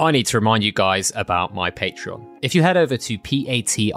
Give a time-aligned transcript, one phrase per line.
[0.00, 2.24] I need to remind you guys about my Patreon.
[2.40, 3.92] If you head over to patreon.com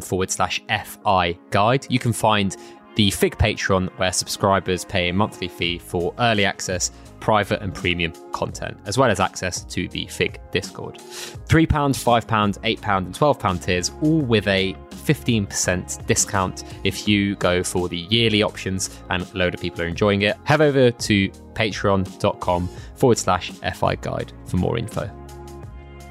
[0.00, 2.56] forward slash FI guide, you can find
[2.96, 8.12] the Fig Patreon, where subscribers pay a monthly fee for early access, private and premium
[8.32, 10.96] content, as well as access to the Fig Discord.
[10.98, 17.88] £3, £5, £8, and £12 tiers, all with a 15% discount if you go for
[17.88, 20.36] the yearly options, and a load of people are enjoying it.
[20.44, 25.10] Head over to patreon.com forward slash FI guide for more info.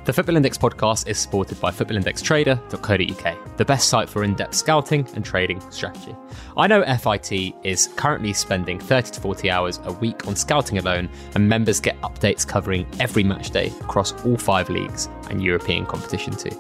[0.06, 5.08] The Football Index podcast is supported by footballindextrader.co.uk, the best site for in depth scouting
[5.16, 6.16] and trading strategy.
[6.56, 11.10] I know FIT is currently spending 30 to 40 hours a week on scouting alone,
[11.34, 16.36] and members get updates covering every match day across all five leagues and European competition
[16.36, 16.52] too.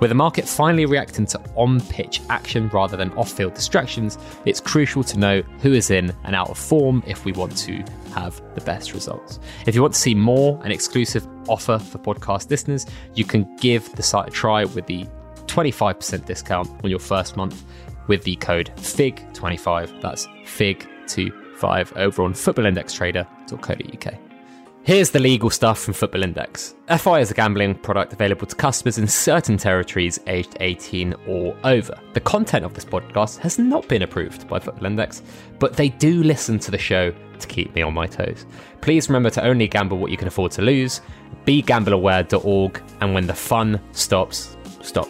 [0.00, 4.60] With the market finally reacting to on pitch action rather than off field distractions, it's
[4.60, 7.84] crucial to know who is in and out of form if we want to
[8.14, 9.38] have the best results.
[9.66, 13.94] If you want to see more, an exclusive offer for podcast listeners, you can give
[13.96, 15.06] the site a try with the
[15.46, 17.64] 25% discount on your first month
[18.06, 20.00] with the code FIG25.
[20.00, 24.23] That's FIG25 over on footballindextrader.co.uk.
[24.84, 26.74] Here's the legal stuff from Football Index.
[26.94, 31.98] FI is a gambling product available to customers in certain territories aged 18 or over.
[32.12, 35.22] The content of this podcast has not been approved by Football Index,
[35.58, 38.44] but they do listen to the show to keep me on my toes.
[38.82, 41.00] Please remember to only gamble what you can afford to lose,
[41.46, 45.08] begambleaware.org, and when the fun stops, stop.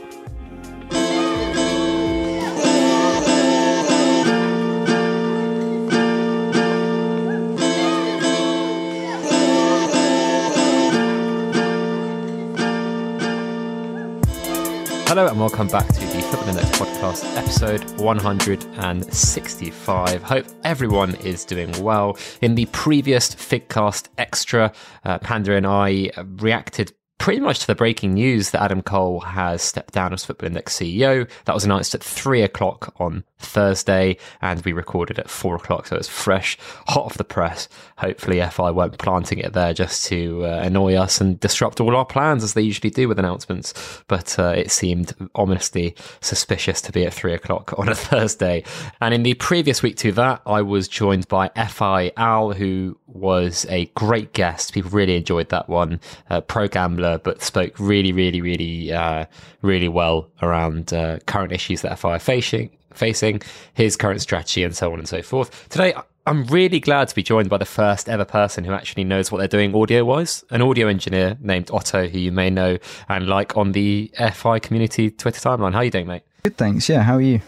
[15.14, 20.22] Hello and welcome back to the Football Index podcast, episode 165.
[20.24, 22.18] Hope everyone is doing well.
[22.40, 24.72] In the previous Figcast Extra,
[25.04, 29.62] uh, Panda and I reacted pretty much to the breaking news that Adam Cole has
[29.62, 31.28] stepped down as Football Index CEO.
[31.44, 35.96] That was announced at three o'clock on Thursday, and we recorded at four o'clock, so
[35.96, 36.58] it's fresh,
[36.88, 37.68] hot off the press.
[37.98, 42.04] Hopefully, FI weren't planting it there just to uh, annoy us and disrupt all our
[42.04, 44.02] plans as they usually do with announcements.
[44.08, 48.64] But uh, it seemed ominously suspicious to be at three o'clock on a Thursday.
[49.00, 53.66] And in the previous week to that, I was joined by FI Al, who was
[53.70, 54.74] a great guest.
[54.74, 56.00] People really enjoyed that one.
[56.28, 59.24] Uh, pro gambler but spoke really, really, really, uh,
[59.62, 63.40] really well around uh, current issues that FI are facing, facing,
[63.74, 65.68] his current strategy, and so on and so forth.
[65.68, 65.94] Today,
[66.26, 69.38] I'm really glad to be joined by the first ever person who actually knows what
[69.38, 70.42] they're doing audio wise.
[70.50, 75.10] An audio engineer named Otto, who you may know and like on the FI community
[75.10, 75.72] Twitter timeline.
[75.72, 76.22] How are you doing, mate?
[76.42, 76.88] Good, thanks.
[76.88, 77.40] Yeah, how are you?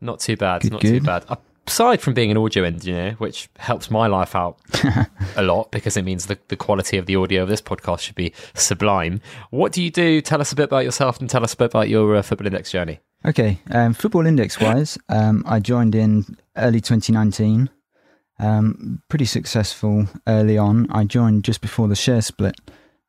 [0.00, 0.62] Not too bad.
[0.62, 0.88] Good, not good.
[0.88, 1.24] too bad.
[1.28, 1.36] I
[1.68, 4.58] aside from being an audio engineer, which helps my life out
[5.36, 8.14] a lot because it means the, the quality of the audio of this podcast should
[8.14, 9.20] be sublime.
[9.50, 10.22] What do you do?
[10.22, 12.46] Tell us a bit about yourself and tell us a bit about your uh, Football
[12.46, 13.00] Index journey.
[13.26, 17.68] Okay, um, Football Index wise, um, I joined in early 2019.
[18.38, 20.90] Um, pretty successful early on.
[20.90, 22.58] I joined just before the share split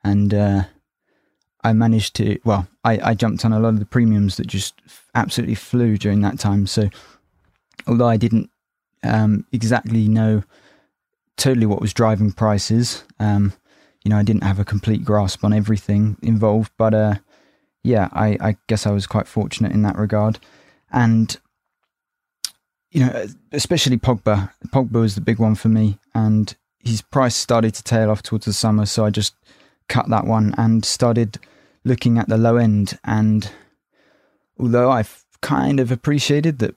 [0.03, 0.63] and uh,
[1.63, 4.81] I managed to, well, I, I jumped on a lot of the premiums that just
[5.15, 6.67] absolutely flew during that time.
[6.67, 6.89] So
[7.87, 8.49] although I didn't
[9.03, 10.43] um, exactly know
[11.37, 13.53] totally what was driving prices, um,
[14.03, 16.71] you know, I didn't have a complete grasp on everything involved.
[16.77, 17.15] But uh,
[17.83, 20.39] yeah, I, I guess I was quite fortunate in that regard.
[20.91, 21.35] And
[22.91, 24.51] you know, especially Pogba.
[24.67, 28.45] Pogba was the big one for me, and his price started to tail off towards
[28.45, 29.35] the summer, so I just
[29.87, 31.39] cut that one and started
[31.83, 32.97] looking at the low end.
[33.03, 33.51] And
[34.59, 36.75] although I've kind of appreciated that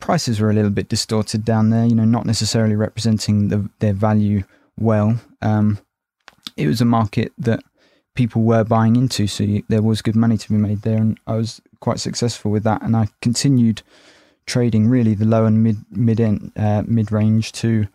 [0.00, 3.92] prices were a little bit distorted down there, you know, not necessarily representing the, their
[3.92, 4.42] value
[4.78, 5.20] well.
[5.42, 5.78] Um,
[6.56, 7.62] it was a market that
[8.14, 11.18] people were buying into, so you, there was good money to be made there, and
[11.26, 12.82] I was quite successful with that.
[12.82, 13.82] And I continued
[14.46, 17.88] trading really the low and mid mid end, uh, mid range to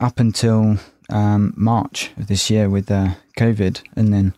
[0.00, 0.76] up until
[1.10, 4.34] um, March of this year with uh, COVID, and then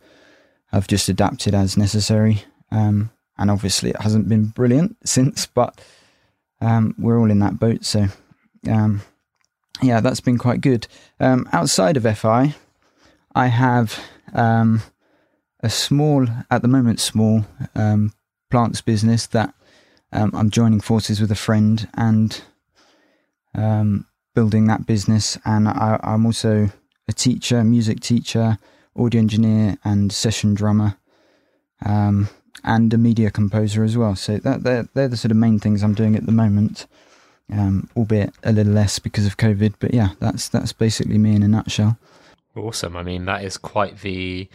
[0.73, 2.45] I've just adapted as necessary.
[2.71, 5.81] Um, and obviously, it hasn't been brilliant since, but
[6.63, 7.85] um, we're all in that boat.
[7.85, 8.07] So,
[8.71, 9.03] um,
[9.83, 10.87] yeah, that's been quite good.
[11.19, 12.55] Um, outside of FI,
[13.35, 13.99] I have
[14.33, 14.83] um,
[15.61, 17.45] a small, at the moment, small
[17.75, 18.13] um,
[18.51, 19.53] plants business that
[20.13, 22.41] um, I'm joining forces with a friend and
[24.35, 25.39] building that business.
[25.45, 26.71] And I, I'm also
[27.09, 28.59] a teacher, music teacher,
[28.97, 30.97] audio engineer, and session drummer.
[31.85, 32.29] Um,
[32.65, 34.15] and a media composer as well.
[34.17, 36.87] So that they're, they're the sort of main things I'm doing at the moment,
[37.51, 39.75] um, albeit a little less because of COVID.
[39.79, 41.99] But yeah, that's that's basically me in a nutshell.
[42.55, 42.97] Awesome.
[42.97, 44.49] I mean, that is quite the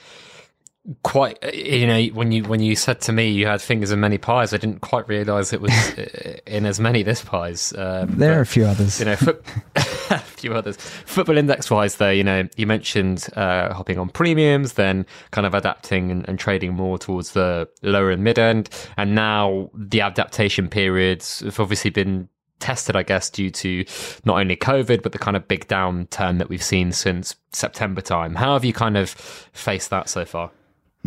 [1.04, 4.18] quite you know when you when you said to me you had fingers in many
[4.18, 5.94] pies i didn't quite realize it was
[6.48, 9.44] in as many this pies um, there but, are a few others you know foot,
[9.76, 14.74] a few others football index wise though you know you mentioned uh, hopping on premiums
[14.74, 19.14] then kind of adapting and, and, trading more towards the lower and mid end and
[19.14, 22.30] now the adaptation periods have obviously been
[22.60, 23.86] tested, I guess, due to
[24.26, 28.34] not only COVID, but the kind of big downturn that we've seen since September time.
[28.34, 30.50] How have you kind of faced that so far?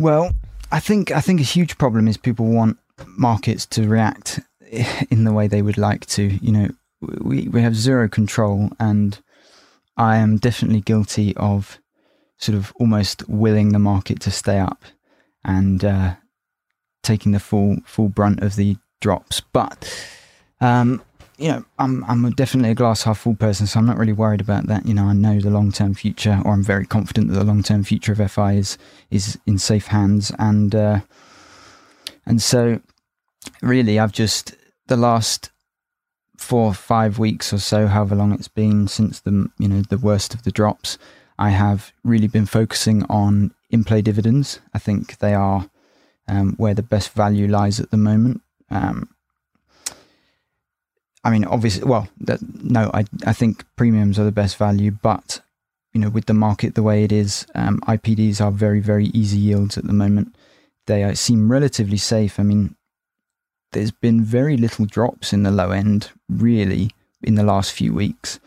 [0.01, 0.31] Well,
[0.71, 4.39] I think I think a huge problem is people want markets to react
[5.11, 6.23] in the way they would like to.
[6.23, 6.69] You know,
[7.01, 9.19] we we have zero control, and
[9.97, 11.79] I am definitely guilty of
[12.39, 14.81] sort of almost willing the market to stay up
[15.45, 16.15] and uh,
[17.03, 19.39] taking the full full brunt of the drops.
[19.53, 19.87] But
[20.59, 21.03] um,
[21.41, 24.41] you know, I'm I'm definitely a glass half full person, so I'm not really worried
[24.41, 24.85] about that.
[24.85, 27.63] You know, I know the long term future, or I'm very confident that the long
[27.63, 28.77] term future of FI is
[29.09, 30.99] is in safe hands, and uh,
[32.27, 32.79] and so
[33.63, 34.55] really, I've just
[34.85, 35.49] the last
[36.37, 40.35] four five weeks or so, however long it's been since the you know the worst
[40.35, 40.99] of the drops,
[41.39, 44.59] I have really been focusing on in play dividends.
[44.75, 45.71] I think they are
[46.27, 48.41] um, where the best value lies at the moment.
[48.69, 49.09] Um,
[51.23, 55.41] I mean, obviously, well, that, no, I I think premiums are the best value, but
[55.93, 59.37] you know, with the market the way it is, um, IPDs are very very easy
[59.37, 60.35] yields at the moment.
[60.87, 62.39] They uh, seem relatively safe.
[62.39, 62.75] I mean,
[63.71, 66.91] there's been very little drops in the low end really
[67.21, 68.39] in the last few weeks,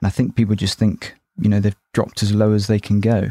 [0.00, 3.00] and I think people just think you know they've dropped as low as they can
[3.00, 3.30] go.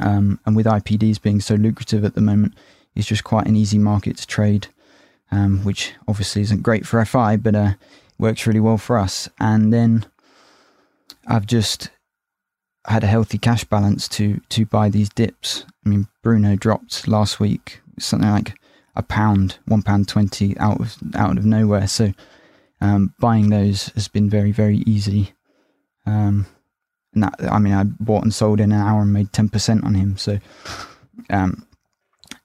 [0.00, 2.54] Um, and with IPDs being so lucrative at the moment,
[2.94, 4.68] it's just quite an easy market to trade
[5.30, 7.72] um, which obviously isn't great for FI, but uh,
[8.18, 9.28] works really well for us.
[9.38, 10.06] And then
[11.26, 11.90] I've just
[12.86, 15.64] had a healthy cash balance to to buy these dips.
[15.84, 18.54] I mean, Bruno dropped last week something like
[18.96, 21.86] a pound, one pound twenty out of out of nowhere.
[21.86, 22.12] So
[22.80, 25.34] um, buying those has been very very easy.
[26.06, 26.46] Um,
[27.12, 29.84] and that I mean, I bought and sold in an hour and made ten percent
[29.84, 30.16] on him.
[30.16, 30.38] So
[31.30, 31.66] um,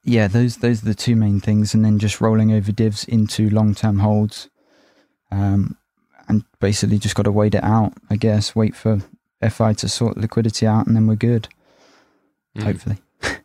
[0.03, 3.49] yeah, those those are the two main things, and then just rolling over divs into
[3.49, 4.49] long term holds,
[5.31, 5.77] um,
[6.27, 7.93] and basically just got to wait it out.
[8.09, 8.99] I guess wait for
[9.47, 11.47] FI to sort liquidity out, and then we're good.
[12.57, 12.63] Mm.
[12.63, 12.97] Hopefully.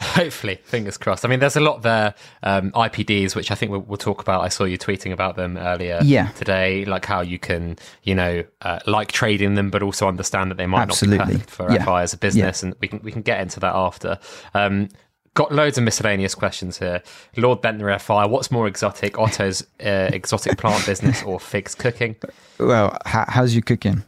[0.00, 1.26] Hopefully, fingers crossed.
[1.26, 2.14] I mean, there's a lot there.
[2.42, 4.40] Um, IPDs, which I think we'll, we'll, talk about.
[4.40, 6.28] I saw you tweeting about them earlier yeah.
[6.28, 10.56] today, like how you can, you know, uh, like trading them, but also understand that
[10.56, 11.18] they might Absolutely.
[11.18, 11.84] not be perfect for yeah.
[11.84, 12.68] FI as a business, yeah.
[12.68, 14.18] and we can we can get into that after.
[14.54, 14.88] Um,
[15.34, 17.02] got loads of miscellaneous questions here.
[17.36, 22.16] Lord Bentner FI, what's more exotic, Otto's uh, exotic plant business or Fig's cooking?
[22.58, 24.02] Well, how, how's your cooking?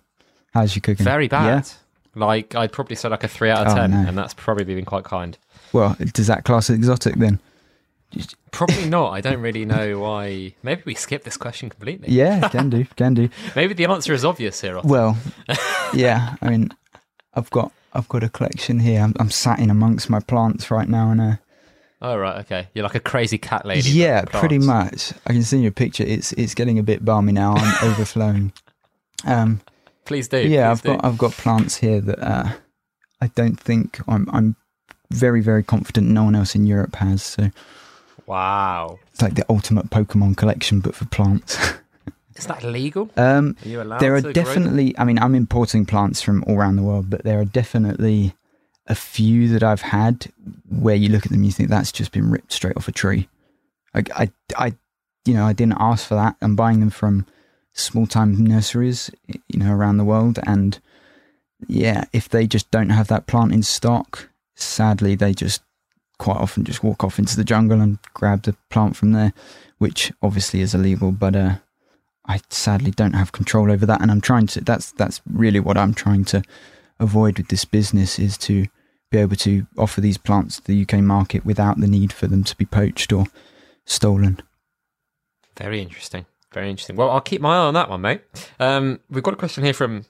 [0.53, 1.05] How's your cooking?
[1.05, 1.67] Very bad.
[1.67, 1.73] Yeah?
[2.15, 3.97] Like, I'd probably say like a 3 out of 10, no.
[4.09, 5.39] and that's probably been quite kind.
[5.73, 7.41] Well, does that class exotic then?
[8.51, 9.13] Probably not.
[9.13, 10.55] I don't really know why.
[10.63, 12.11] Maybe we skip this question completely.
[12.11, 13.31] Yeah, can do, can do.
[13.57, 14.77] Maybe the answer is obvious here.
[14.77, 14.89] Otto.
[14.89, 15.17] Well,
[15.95, 16.37] yeah.
[16.43, 16.71] I mean,
[17.33, 19.01] I've got I've got a collection here.
[19.01, 21.37] I'm, I'm sat in amongst my plants right now, and uh,
[22.01, 23.91] oh right, okay, you're like a crazy cat lady.
[23.91, 25.13] Yeah, pretty much.
[25.27, 26.05] I can see your picture.
[26.05, 27.55] It's it's getting a bit balmy now.
[27.55, 28.53] I'm overflowing.
[29.25, 29.61] Um,
[30.05, 30.39] please do.
[30.39, 30.89] Yeah, please I've do.
[30.89, 32.53] got I've got plants here that uh,
[33.21, 34.57] I don't think I'm I'm
[35.11, 37.23] very very confident no one else in Europe has.
[37.23, 37.51] So
[38.27, 41.59] wow, it's like the ultimate Pokemon collection, but for plants.
[42.37, 43.11] Is that legal?
[43.17, 44.97] Um, are you allowed there are definitely.
[44.99, 48.35] I mean, I'm importing plants from all around the world, but there are definitely
[48.87, 50.27] a few that I've had
[50.69, 52.93] where you look at them, and you think that's just been ripped straight off a
[52.93, 53.29] tree.
[53.95, 54.75] I, I, I
[55.25, 56.37] you know, I didn't ask for that.
[56.41, 57.27] I'm buying them from
[57.73, 60.79] small time nurseries, you know, around the world, and
[61.69, 65.63] yeah, if they just don't have that plant in stock, sadly, they just
[66.19, 69.33] quite often just walk off into the jungle and grab the plant from there,
[69.79, 71.57] which obviously is illegal, but uh,
[72.27, 74.61] I sadly don't have control over that, and I'm trying to.
[74.61, 76.43] That's that's really what I'm trying to
[77.01, 78.67] avoid with this business is to
[79.11, 82.45] be able to offer these plants to the UK market without the need for them
[82.45, 83.27] to be poached or
[83.85, 84.41] stolen.
[85.57, 86.27] Very interesting.
[86.53, 86.97] Very interesting.
[86.97, 88.23] Well, I'll keep my eye on that one, mate.
[88.61, 90.05] Um, we've got a question here from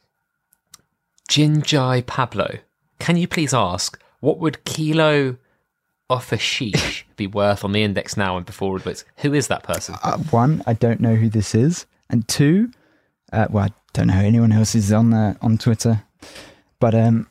[1.29, 2.59] Jinjai Pablo.
[2.99, 5.37] Can you please ask what would kilo
[6.11, 9.05] of a sheesh be worth on the index now and before Woodward's?
[9.19, 9.97] Who is that person?
[10.03, 12.71] Uh, one, I don't know who this is and two,
[13.33, 16.05] uh, well, I don't know anyone else is on uh, on Twitter,
[16.79, 17.27] but um,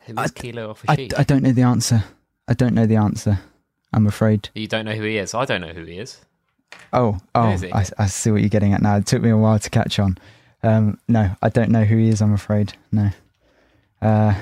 [0.00, 2.04] who is Kilo I, I don't know the answer.
[2.48, 3.40] I don't know the answer.
[3.92, 4.48] I'm afraid.
[4.54, 5.34] You don't know who he is.
[5.34, 6.20] I don't know who he is.
[6.92, 8.96] Oh, oh, is I, I, see what you're getting at now.
[8.96, 10.18] It took me a while to catch on.
[10.62, 12.20] Um, no, I don't know who he is.
[12.20, 12.74] I'm afraid.
[12.90, 13.10] No.
[14.02, 14.34] Uh,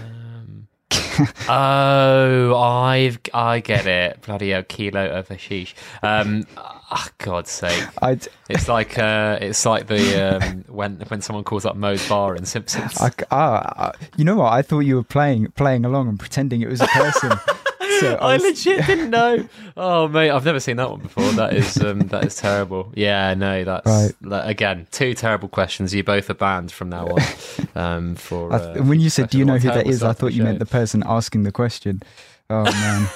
[1.48, 4.22] oh, I've I get it.
[4.22, 5.74] Bloody hell, kilo of hashish.
[6.02, 7.84] Um, oh, God's sake!
[8.00, 12.34] I'd, It's like uh, it's like the um, when when someone calls up Moe's bar
[12.34, 13.00] in Simpsons.
[13.00, 14.52] I, ah, you know what?
[14.52, 17.32] I thought you were playing playing along and pretending it was a person.
[18.02, 19.48] so I was- legit didn't know.
[19.76, 21.30] Oh mate, I've never seen that one before.
[21.32, 22.92] That is um, that is terrible.
[22.94, 24.12] Yeah, no, that's Right.
[24.20, 25.94] like, again two terrible questions.
[25.94, 27.20] You both are banned from now on.
[27.74, 30.12] Um, for I uh, th- when you said, "Do you know who that is?" I
[30.12, 32.02] thought you meant the person asking the question.
[32.50, 33.08] Oh man,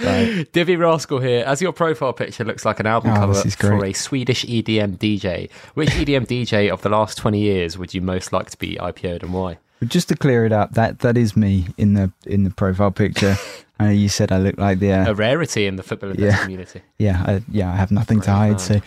[0.00, 0.44] show.
[0.52, 1.44] Divvy Rascal here.
[1.46, 5.50] As your profile picture looks like an album Oh, cover for a Swedish EDM DJ,
[5.74, 9.22] which EDM DJ of the last twenty years would you most like to be IPO'd
[9.22, 9.58] and why?
[9.82, 12.92] But just to clear it up, that that is me in the in the profile
[12.92, 13.34] picture.
[13.80, 16.36] I know you said I look like the uh, A rarity in the football Yeah.
[16.42, 16.82] community.
[16.98, 17.72] yeah, I, yeah.
[17.72, 18.80] I have nothing to hide, so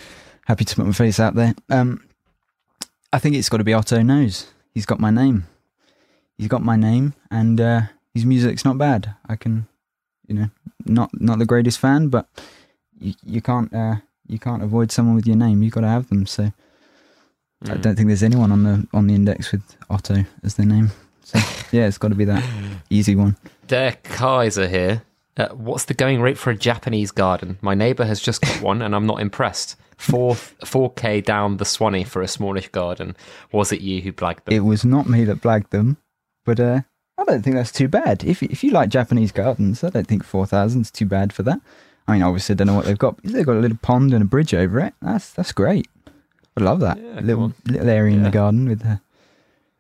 [0.46, 1.54] happy to put my face out there.
[1.70, 2.00] Um,
[3.12, 4.48] I think it's got to be Otto Knows.
[4.74, 5.48] He's got my name.
[6.38, 7.82] He's got my name, and uh,
[8.14, 9.16] his music's not bad.
[9.28, 9.68] I can,
[10.28, 10.50] you know,
[10.86, 12.30] not not the greatest fan, but
[12.98, 13.96] you you can't uh,
[14.28, 15.62] you can't avoid someone with your name.
[15.62, 16.26] You've got to have them.
[16.26, 16.54] So
[17.64, 17.82] I Mm.
[17.82, 20.92] don't think there's anyone on the on the index with Otto as their name.
[21.24, 21.40] So
[21.72, 22.44] yeah, it's got to be that
[22.90, 23.36] easy one.
[23.68, 25.02] Der Kaiser here.
[25.38, 27.58] Uh, what's the going rate for a Japanese garden?
[27.62, 29.76] My neighbour has just got one, and I'm not impressed.
[29.98, 33.16] Four four k down the Swanee for a smallish garden.
[33.52, 34.54] Was it you who blagged them?
[34.54, 35.98] It was not me that blagged them,
[36.46, 36.82] but uh,
[37.18, 38.24] I don't think that's too bad.
[38.24, 41.44] If if you like Japanese gardens, I don't think four thousand is too bad for
[41.44, 41.60] that.
[42.08, 43.16] I mean, obviously, I don't know what they've got.
[43.22, 44.94] but They've got a little pond and a bridge over it.
[45.02, 45.88] That's that's great.
[46.58, 48.98] I love that Yeah, little little area in the garden with uh,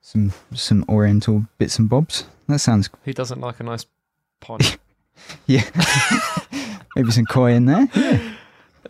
[0.01, 2.25] some some oriental bits and bobs.
[2.47, 3.85] That sounds Who doesn't like a nice
[4.41, 4.77] pond?
[5.47, 5.63] yeah.
[6.95, 7.87] Maybe some koi in there.
[7.95, 8.31] Yeah.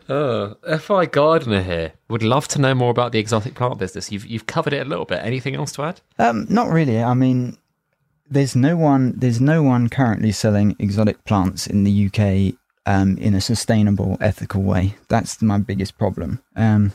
[0.07, 1.93] Oh, FI Gardener here.
[2.09, 4.11] Would love to know more about the exotic plant business.
[4.11, 5.19] You've you've covered it a little bit.
[5.23, 6.01] Anything else to add?
[6.19, 7.01] Um, not really.
[7.01, 7.57] I mean,
[8.29, 9.13] there's no one.
[9.17, 14.61] There's no one currently selling exotic plants in the UK um, in a sustainable, ethical
[14.61, 14.95] way.
[15.07, 16.41] That's my biggest problem.
[16.55, 16.93] Um,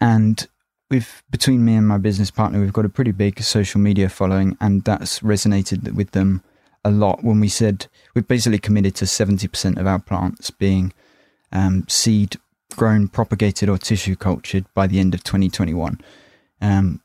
[0.00, 0.46] and
[0.90, 4.56] with between me and my business partner, we've got a pretty big social media following,
[4.60, 6.42] and that's resonated with them
[6.84, 7.24] a lot.
[7.24, 10.92] When we said we've basically committed to seventy percent of our plants being
[11.52, 12.36] um, seed
[12.74, 16.00] grown, propagated, or tissue cultured by the end of 2021.
[16.60, 17.00] Um,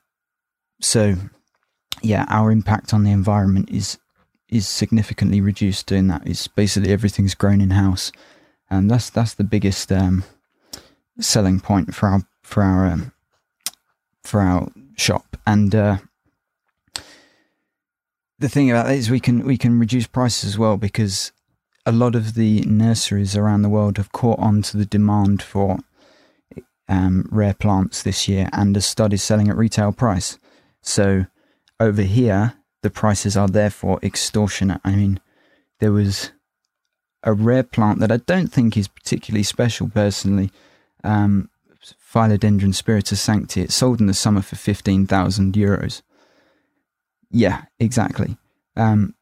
[0.81, 1.15] so
[2.01, 3.97] yeah, our impact on the environment is
[4.49, 6.27] is significantly reduced doing that.
[6.27, 8.11] It's basically everything's grown in house,
[8.69, 10.23] and that's that's the biggest um,
[11.19, 13.13] selling point for our for our um,
[14.23, 15.37] for our shop.
[15.47, 15.97] And uh,
[18.39, 21.31] the thing about that is we can we can reduce prices as well because
[21.85, 25.79] a lot of the nurseries around the world have caught on to the demand for
[26.87, 30.37] um, rare plants this year and have started selling at retail price.
[30.81, 31.25] So
[31.79, 34.81] over here, the prices are therefore extortionate.
[34.83, 35.19] I mean,
[35.79, 36.31] there was
[37.23, 40.51] a rare plant that I don't think is particularly special personally.
[41.03, 41.49] Um,
[42.11, 43.61] Philodendron spiritus sancti.
[43.61, 46.01] It sold in the summer for fifteen thousand euros.
[47.29, 48.37] Yeah, exactly.
[48.75, 49.15] Um,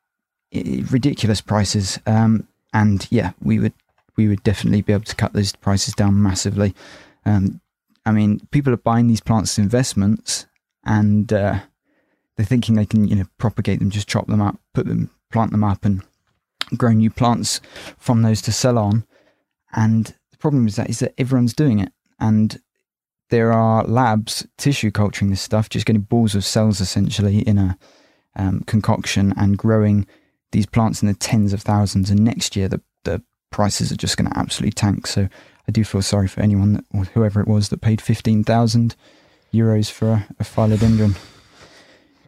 [0.52, 2.00] ridiculous prices.
[2.08, 3.74] Um, and yeah, we would
[4.16, 6.74] we would definitely be able to cut those prices down massively.
[7.26, 7.62] Um,
[8.06, 10.48] I mean, people are buying these plants as investments,
[10.84, 11.60] and uh,
[12.36, 15.52] they're thinking they can, you know, propagate them, just chop them up, put them, plant
[15.52, 16.02] them up, and
[16.76, 17.62] grow new plants
[17.98, 19.06] from those to sell on.
[19.74, 22.60] And the problem is that is that everyone's doing it, and
[23.30, 27.78] there are labs tissue culturing this stuff, just getting balls of cells essentially in a
[28.36, 30.08] um, concoction and growing
[30.52, 32.10] these plants in the tens of thousands.
[32.10, 33.22] And next year, the the
[33.52, 35.08] prices are just going to absolutely tank.
[35.08, 35.30] So
[35.68, 38.96] I do feel sorry for anyone that, or whoever it was that paid fifteen thousand
[39.54, 41.18] euros for a, a philodendron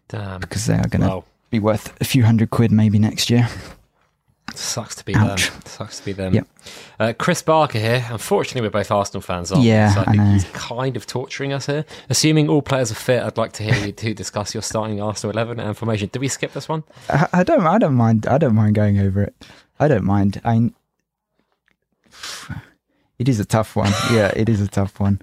[0.08, 0.40] Damn.
[0.40, 3.48] because they are going to be worth a few hundred quid maybe next year.
[4.56, 5.50] Sucks to be Ouch.
[5.50, 5.62] them.
[5.66, 6.34] Sucks to be them.
[6.34, 6.48] Yep.
[7.00, 8.06] Uh, Chris Barker here.
[8.10, 9.94] Unfortunately, we're both Arsenal fans, aren't Yeah, we?
[9.94, 10.32] So I I think know.
[10.34, 11.86] he's kind of torturing us here.
[12.10, 15.32] Assuming all players are fit, I'd like to hear you two discuss your starting Arsenal
[15.34, 16.10] eleven and formation.
[16.12, 16.84] Did we skip this one?
[17.10, 17.66] I, I don't.
[17.66, 18.28] I don't mind.
[18.28, 19.36] I don't mind going over it.
[19.80, 20.42] I don't mind.
[20.44, 20.72] I.
[23.20, 23.92] It is a tough one.
[24.12, 25.22] Yeah, it is a tough one.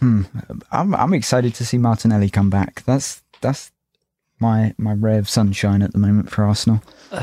[0.00, 0.22] Hmm.
[0.70, 0.94] I'm.
[0.94, 2.82] I'm excited to see Martinelli come back.
[2.84, 3.72] That's that's
[4.38, 6.82] my my ray of sunshine at the moment for Arsenal.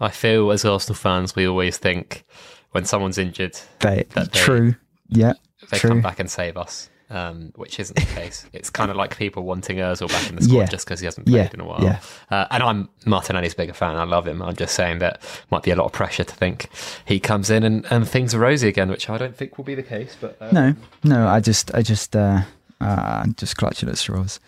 [0.00, 2.24] I feel as Arsenal fans, we always think
[2.72, 4.74] when someone's injured, They, That they- true.
[5.08, 5.34] Yeah.
[5.70, 5.90] they True.
[5.90, 8.44] come back and save us, um, which isn't the case.
[8.52, 10.66] It's kind of like people wanting Özil back in the squad Yeah.
[10.66, 11.50] just because he hasn't played Yeah.
[11.54, 11.82] in a while.
[11.82, 11.98] Yeah.
[12.30, 13.96] Uh, and I'm Martinelli's bigger fan.
[13.96, 14.42] I love him.
[14.42, 16.68] I'm just saying that might be a lot of pressure to think
[17.04, 19.74] he comes in and, and things are rosy again, which I don't think will be
[19.74, 20.16] the case.
[20.20, 20.74] But uh, No.
[21.04, 21.26] No.
[21.26, 21.74] I just.
[21.74, 22.14] I just.
[22.14, 22.42] Uh.
[22.80, 24.38] uh just clutching at straws.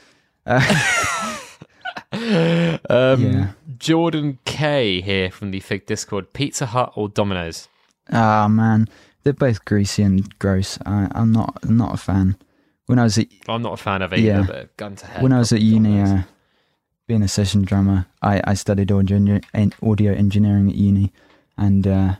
[0.44, 0.60] Uh,
[2.90, 3.50] um, Yeah.
[3.78, 6.32] Jordan K here from the Fig Discord.
[6.32, 7.68] Pizza Hut or Domino's?
[8.10, 8.88] Ah man,
[9.22, 10.78] they're both greasy and gross.
[10.86, 12.36] I, I'm not I'm not a fan.
[12.86, 14.42] When I was at I'm not a fan of either, Yeah.
[14.46, 15.22] but gun to head.
[15.22, 16.22] when I was at uni, uh,
[17.06, 19.40] being a session drummer, I, I studied audio
[19.82, 21.12] audio engineering at uni,
[21.58, 22.14] and uh,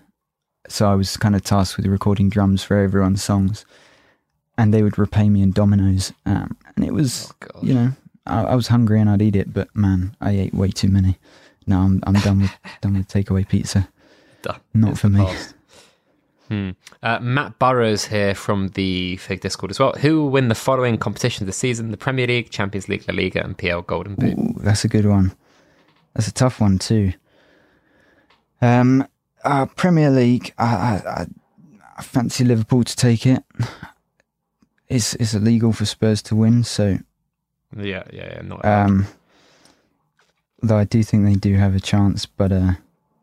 [0.69, 3.65] so I was kind of tasked with recording drums for everyone's songs,
[4.59, 7.93] and they would repay me in Domino's, um, and it was oh you know
[8.29, 11.19] I, I was hungry and I'd eat it, but man, I ate way too many.
[11.67, 13.89] No, I'm I'm done with done with takeaway pizza.
[14.43, 14.61] Done.
[14.75, 15.27] Not It's for me.
[16.49, 16.71] Hmm.
[17.03, 19.93] Uh, Matt Burrows here from the Fig Discord as well.
[19.93, 21.91] Who will win the following competitions this season?
[21.91, 24.39] The Premier League, Champions League, La Liga, and PL Golden Boot.
[24.39, 25.35] Ooh, that's a good one.
[26.15, 27.13] That's a tough one too.
[28.63, 29.07] Um,
[29.45, 30.55] uh, Premier League.
[30.57, 31.27] I, I, I,
[31.99, 33.45] I fancy Liverpool to take it.
[34.89, 36.99] It's it's illegal for Spurs to win, so
[37.77, 38.43] Yeah, yeah, yeah.
[38.43, 39.07] Not um,
[40.63, 42.73] though I do think they do have a chance, but uh,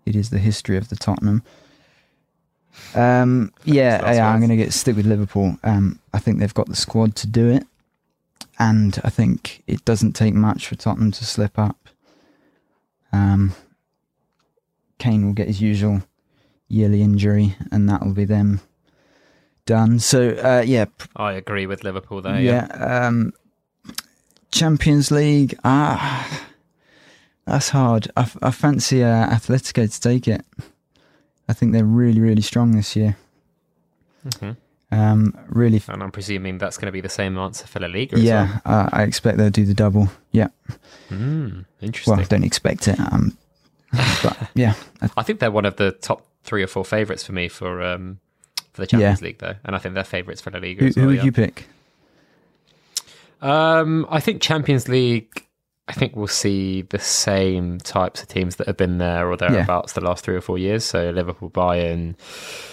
[0.05, 1.43] it is the history of the Tottenham.
[2.93, 5.57] Um, yeah, That's yeah, I'm going to get stick with Liverpool.
[5.63, 7.65] Um, I think they've got the squad to do it,
[8.59, 11.89] and I think it doesn't take much for Tottenham to slip up.
[13.11, 13.53] Um,
[14.99, 16.03] Kane will get his usual
[16.67, 18.61] yearly injury, and that will be them
[19.65, 19.99] done.
[19.99, 20.85] So, uh, yeah,
[21.15, 22.39] I agree with Liverpool there.
[22.41, 22.67] Yeah.
[22.69, 23.07] yeah.
[23.07, 23.33] Um,
[24.51, 25.57] Champions League.
[25.63, 26.45] Ah,
[27.45, 28.09] that's hard.
[28.15, 30.45] I, f- I fancy uh, Atletico to take it.
[31.47, 33.17] I think they're really, really strong this year.
[34.39, 34.51] hmm
[34.91, 35.77] Um, really.
[35.77, 38.23] F- And I'm presuming that's going to be the same answer for La Liga as
[38.23, 38.27] well.
[38.27, 40.09] yeah, uh, I expect they'll do the double.
[40.31, 40.47] Yeah.
[41.09, 42.11] Mm, interesting.
[42.11, 42.99] Well, I don't expect it.
[42.99, 43.37] Um,
[44.23, 44.73] but yeah,
[45.15, 48.19] I- think they're one of the top three or four favourites for me for um,
[48.73, 50.81] for the Champions League, though, and I think they're favourites for La Liga.
[50.81, 51.23] who, as who would yeah.
[51.23, 51.67] you pick?
[53.41, 55.41] Um, I think Champions League.
[55.87, 59.93] I think we'll see the same types of teams that have been there or thereabouts
[59.93, 60.83] the last three or four years.
[60.83, 62.15] So Liverpool, Bayern.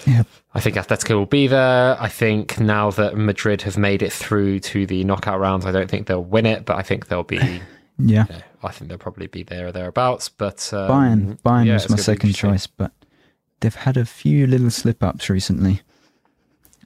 [0.06, 0.26] Yep.
[0.54, 2.00] I think Atletico will be there.
[2.00, 5.90] I think now that Madrid have made it through to the knockout rounds, I don't
[5.90, 7.60] think they'll win it, but I think they'll be.
[7.98, 10.30] Yeah, you know, I think they'll probably be there or thereabouts.
[10.30, 11.38] But um, Bayern.
[11.42, 12.90] Bayern yeah, was my second choice, but
[13.60, 15.82] they've had a few little slip ups recently.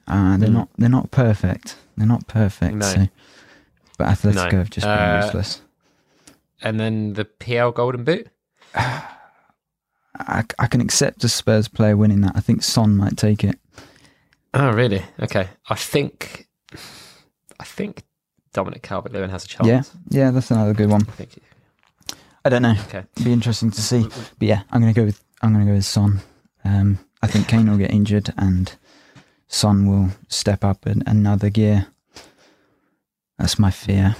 [0.05, 0.53] Uh, they're Mm.
[0.53, 0.69] not.
[0.77, 1.77] They're not perfect.
[1.95, 2.75] They're not perfect.
[2.75, 2.85] No.
[2.85, 3.07] So,
[3.97, 4.57] but Atletico No.
[4.59, 5.61] have just been Uh, useless.
[6.61, 8.27] And then the PL Golden Boot.
[8.75, 12.33] I, I can accept a Spurs player winning that.
[12.35, 13.59] I think Son might take it.
[14.53, 15.03] Oh, really?
[15.21, 15.49] Okay.
[15.69, 16.47] I think.
[17.59, 18.03] I think
[18.53, 19.67] Dominic Calvert-Lewin has a chance.
[19.67, 21.01] Yeah, yeah, that's another good one.
[21.07, 21.39] I think.
[22.45, 22.75] I don't know.
[22.87, 23.03] Okay.
[23.15, 24.03] It'd be interesting to see.
[24.39, 26.21] But yeah, I'm gonna go with I'm gonna go with Son.
[26.63, 28.73] Um, I think Kane will get injured and
[29.47, 31.87] Son will step up in another gear.
[33.37, 34.15] That's my fear.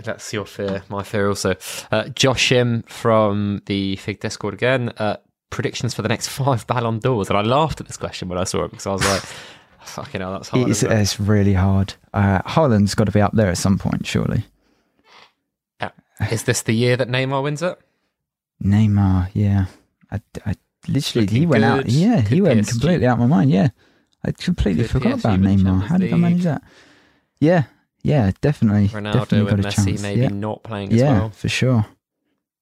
[0.00, 0.82] That's your fear.
[0.88, 1.56] My fear also.
[1.90, 4.90] Uh, Josh Im from the Fig Discord again.
[4.96, 5.16] Uh,
[5.50, 7.28] predictions for the next five Ballon d'Ors.
[7.28, 9.22] And I laughed at this question when I saw it because I was like,
[9.80, 10.70] fucking hell, that's hard.
[10.70, 10.92] It's, it?
[10.92, 11.94] it's really hard.
[12.14, 14.44] Uh, Haaland's got to be up there at some point, surely.
[16.32, 17.78] Is this the year that Neymar wins it?
[18.62, 19.66] Neymar, yeah.
[20.10, 20.54] I, I
[20.88, 21.84] literally he Looking went out.
[21.84, 21.92] good.
[21.92, 22.70] Yeah, he went PSG.
[22.70, 23.50] completely out of my mind.
[23.50, 23.68] Yeah,
[24.24, 25.46] I completely forgot PSG about Neymar.
[25.56, 26.62] Champions How did I manage that?
[27.38, 27.64] Yeah,
[28.02, 28.88] yeah, definitely.
[28.88, 30.02] Ronaldo definitely and Messi chance.
[30.02, 31.30] maybe yeah, not playing as yeah, well.
[31.30, 31.86] for sure.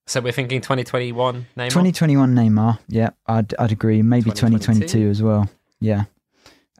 [0.09, 1.68] So we're thinking 2021 Neymar.
[1.68, 2.79] 2021 Neymar.
[2.88, 4.03] Yeah, I'd I'd agree.
[4.03, 4.87] Maybe 2022.
[4.87, 5.49] 2022 as well.
[5.81, 6.05] Yeah.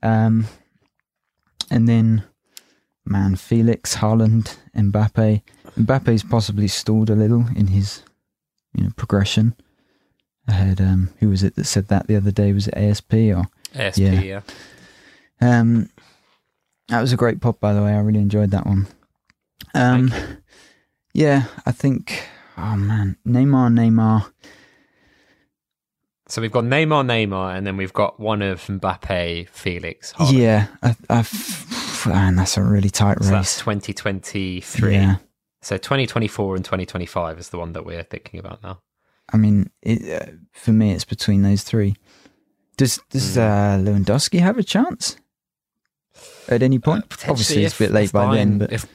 [0.03, 0.47] Um,
[1.71, 2.23] and then,
[3.05, 5.42] man, Felix, Haaland, Mbappe.
[5.77, 8.03] Mbappe's possibly stalled a little in his,
[8.75, 9.55] you know, progression.
[10.49, 12.53] I heard um, who was it that said that the other day?
[12.53, 13.47] Was it ASP or?
[13.75, 14.21] ASP, Yeah.
[14.21, 14.40] yeah.
[15.40, 15.90] Um,
[16.88, 17.92] that was a great pop, by the way.
[17.92, 18.87] I really enjoyed that one.
[19.75, 20.12] Um,
[21.12, 22.27] yeah, I think.
[22.57, 24.31] Oh man, Neymar, Neymar.
[26.29, 30.12] So we've got Neymar, Neymar, and then we've got one of Mbappe, Felix.
[30.31, 31.25] Yeah, I, I,
[32.09, 33.59] man, that's a really tight So race.
[33.59, 34.92] 2023.
[34.92, 35.16] Yeah,
[35.62, 38.81] So 2024 and 2025 is the one that we're thinking about now.
[39.33, 41.94] I mean, it, uh, for me, it's between those three.
[42.77, 43.40] Does does Hmm.
[43.40, 45.16] uh, Lewandowski have a chance
[46.48, 47.04] at any point?
[47.11, 48.87] Uh, Obviously, it's a bit late if by then, but if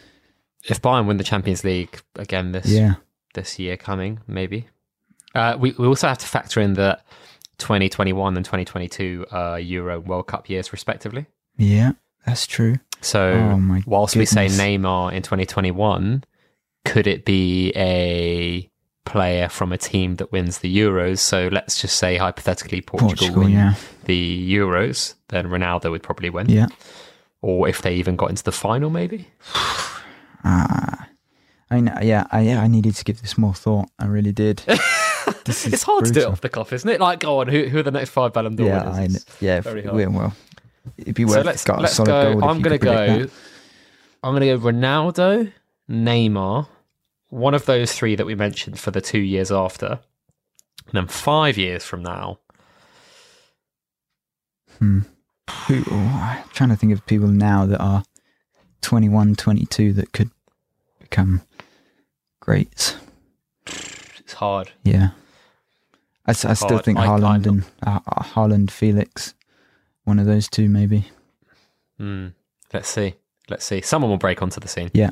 [0.65, 2.95] if Bayern win the Champions League again this yeah,
[3.33, 4.67] this year coming, maybe.
[5.33, 7.05] Uh, we we also have to factor in that
[7.57, 11.25] 2021 and 2022 uh, Euro World Cup years, respectively.
[11.57, 11.93] yeah,
[12.25, 12.77] that's true.
[13.01, 14.47] So Oh whilst we say.
[14.47, 16.23] Neymar in 2021,
[16.85, 18.69] could it be a
[19.05, 21.19] player from a team that wins the Euros?
[21.19, 23.73] So let's just say hypothetically Portugal, Portugal, win yeah,
[24.05, 26.49] the Euros, then Ronaldo would probably win.
[26.49, 26.67] yeah.
[27.41, 29.27] Or if they even got into the final, maybe.
[30.43, 31.07] Ah,
[31.69, 33.89] I mean, yeah, I, yeah, I needed to give this more thought.
[33.99, 34.57] I really did.
[35.45, 36.13] this is it's hard brutal.
[36.13, 36.99] to do it off the cuff, isn't it?
[36.99, 39.25] Like, go on, who, who are the next five Ballon d'Or yeah, winners?
[39.29, 40.13] I, yeah, very hard.
[40.13, 40.35] well,
[40.97, 41.35] it'd be worth.
[41.35, 42.41] So let's, let's go.
[42.41, 43.19] I'm going to go.
[43.19, 43.29] That.
[44.23, 45.51] I'm going to go Ronaldo,
[45.89, 46.67] Neymar,
[47.29, 49.99] one of those three that we mentioned for the two years after,
[50.87, 52.39] and then five years from now.
[54.77, 54.99] Hmm.
[55.67, 58.03] Who, oh, I'm trying to think of people now that are
[58.81, 60.29] 21, 22 that could
[60.99, 61.41] become
[62.39, 62.95] greats.
[63.67, 64.71] It's hard.
[64.83, 65.09] Yeah.
[66.25, 69.33] I, I still think Haaland and uh, Haaland, Felix,
[70.03, 71.05] one of those two maybe.
[71.97, 72.27] Hmm.
[72.73, 73.15] Let's see.
[73.49, 73.81] Let's see.
[73.81, 74.91] Someone will break onto the scene.
[74.93, 75.11] Yeah.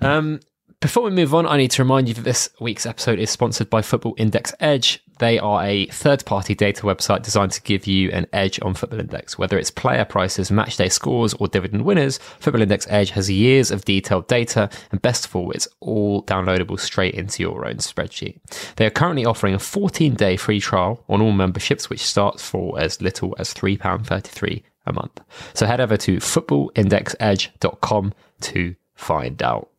[0.00, 0.40] Um,
[0.80, 3.70] before we move on, I need to remind you that this week's episode is sponsored
[3.70, 5.02] by Football Index Edge.
[5.18, 9.00] They are a third party data website designed to give you an edge on Football
[9.00, 9.38] Index.
[9.38, 13.84] Whether it's player prices, matchday scores, or dividend winners, Football Index Edge has years of
[13.84, 18.38] detailed data, and best of all, it's all downloadable straight into your own spreadsheet.
[18.76, 22.78] They are currently offering a 14 day free trial on all memberships, which starts for
[22.80, 25.20] as little as £3.33 a month.
[25.54, 29.70] So head over to footballindexedge.com to find out.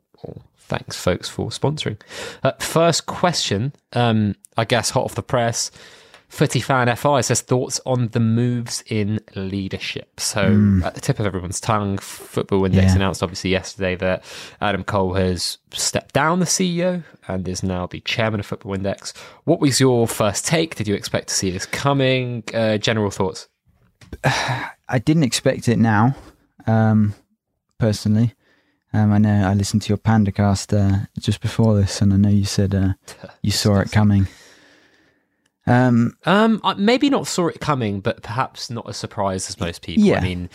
[0.67, 2.01] Thanks, folks, for sponsoring.
[2.43, 5.69] Uh, first question, um, I guess hot off the press.
[6.27, 10.19] Footy fan FI says thoughts on the moves in leadership.
[10.19, 10.83] So, mm.
[10.83, 12.95] at the tip of everyone's tongue, Football Index yeah.
[12.95, 14.23] announced obviously yesterday that
[14.59, 19.13] Adam Cole has stepped down the CEO and is now the chairman of Football Index.
[19.43, 20.75] What was your first take?
[20.75, 22.43] Did you expect to see this coming?
[22.53, 23.47] Uh, general thoughts?
[24.23, 26.15] I didn't expect it now,
[26.65, 27.13] um,
[27.77, 28.33] personally.
[28.95, 32.29] Um, I know I listened to your Pandacast uh, just before this, and I know
[32.29, 32.93] you said uh,
[33.41, 34.27] you saw it coming.
[35.67, 40.05] Um, um, maybe not saw it coming, but perhaps not as surprised as most people.
[40.05, 40.19] Yeah.
[40.19, 40.49] I mean,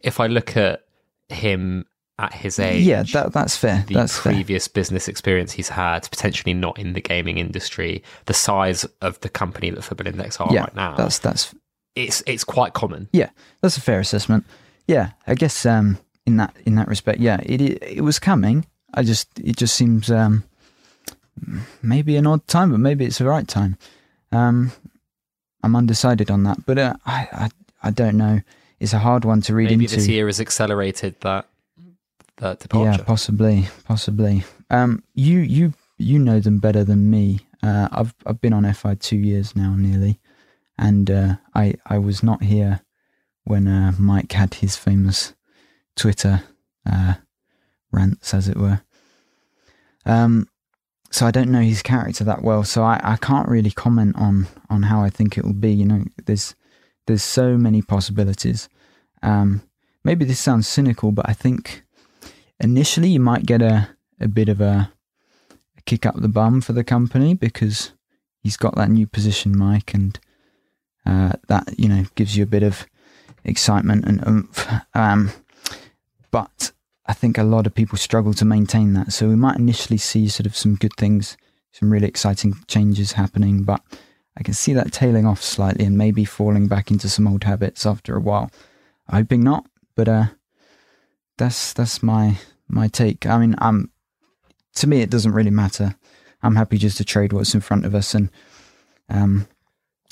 [0.00, 0.84] if I look at
[1.28, 1.86] him
[2.18, 3.84] at his age, yeah, that, that's fair.
[3.86, 4.72] The that's previous fair.
[4.80, 9.70] business experience he's had, potentially not in the gaming industry, the size of the company
[9.70, 10.96] that Football Index are yeah, right now.
[10.96, 11.54] That's that's
[11.94, 13.08] it's it's quite common.
[13.12, 14.44] Yeah, that's a fair assessment.
[14.88, 18.66] Yeah, I guess um, in that in that respect, yeah, it it was coming.
[18.92, 20.44] I just it just seems um,
[21.82, 23.76] maybe an odd time, but maybe it's the right time.
[24.32, 24.72] Um,
[25.62, 27.48] I'm undecided on that, but uh, I, I
[27.84, 28.40] I don't know.
[28.80, 29.96] It's a hard one to read maybe into.
[29.96, 31.46] this year has accelerated that
[32.38, 32.98] that departure.
[32.98, 34.44] Yeah, possibly, possibly.
[34.70, 37.40] Um, you you you know them better than me.
[37.62, 40.18] Uh, I've I've been on FI two years now, nearly,
[40.78, 42.80] and uh, I I was not here
[43.44, 45.32] when uh, Mike had his famous
[45.96, 46.42] Twitter
[46.90, 47.14] uh,
[47.90, 48.82] rants, as it were.
[50.04, 50.48] Um,
[51.10, 54.48] so I don't know his character that well, so I, I can't really comment on
[54.68, 55.72] on how I think it will be.
[55.72, 56.54] You know, there's
[57.06, 58.68] there's so many possibilities.
[59.22, 59.62] Um,
[60.04, 61.84] maybe this sounds cynical, but I think
[62.60, 63.88] initially you might get a
[64.20, 64.92] a bit of a,
[65.78, 67.92] a kick up the bum for the company because
[68.42, 70.18] he's got that new position, Mike, and
[71.04, 72.86] uh, that you know gives you a bit of
[73.44, 74.68] excitement and oomph.
[74.94, 75.32] Um,
[76.36, 76.72] but
[77.06, 79.10] I think a lot of people struggle to maintain that.
[79.14, 81.38] So we might initially see sort of some good things,
[81.72, 83.80] some really exciting changes happening, but
[84.36, 87.86] I can see that tailing off slightly and maybe falling back into some old habits
[87.86, 88.50] after a while.
[89.08, 90.26] Hoping not, but uh,
[91.38, 92.36] that's that's my
[92.68, 93.24] my take.
[93.24, 93.90] I mean, um,
[94.74, 95.96] to me it doesn't really matter.
[96.42, 98.28] I'm happy just to trade what's in front of us, and
[99.08, 99.48] um,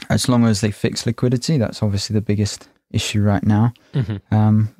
[0.08, 3.74] as long as they fix liquidity, that's obviously the biggest issue right now.
[3.92, 4.34] Mm-hmm.
[4.34, 4.74] Um,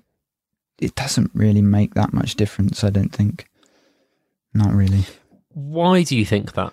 [0.78, 3.48] it doesn't really make that much difference, I don't think.
[4.52, 5.04] Not really.
[5.48, 6.72] Why do you think that?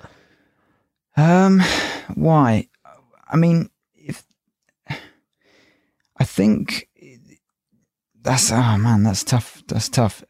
[1.18, 1.62] Um,
[2.16, 2.68] why?
[3.30, 4.24] I mean, if
[6.18, 6.88] I think
[8.22, 9.64] that's oh man, that's tough.
[9.68, 10.24] That's tough.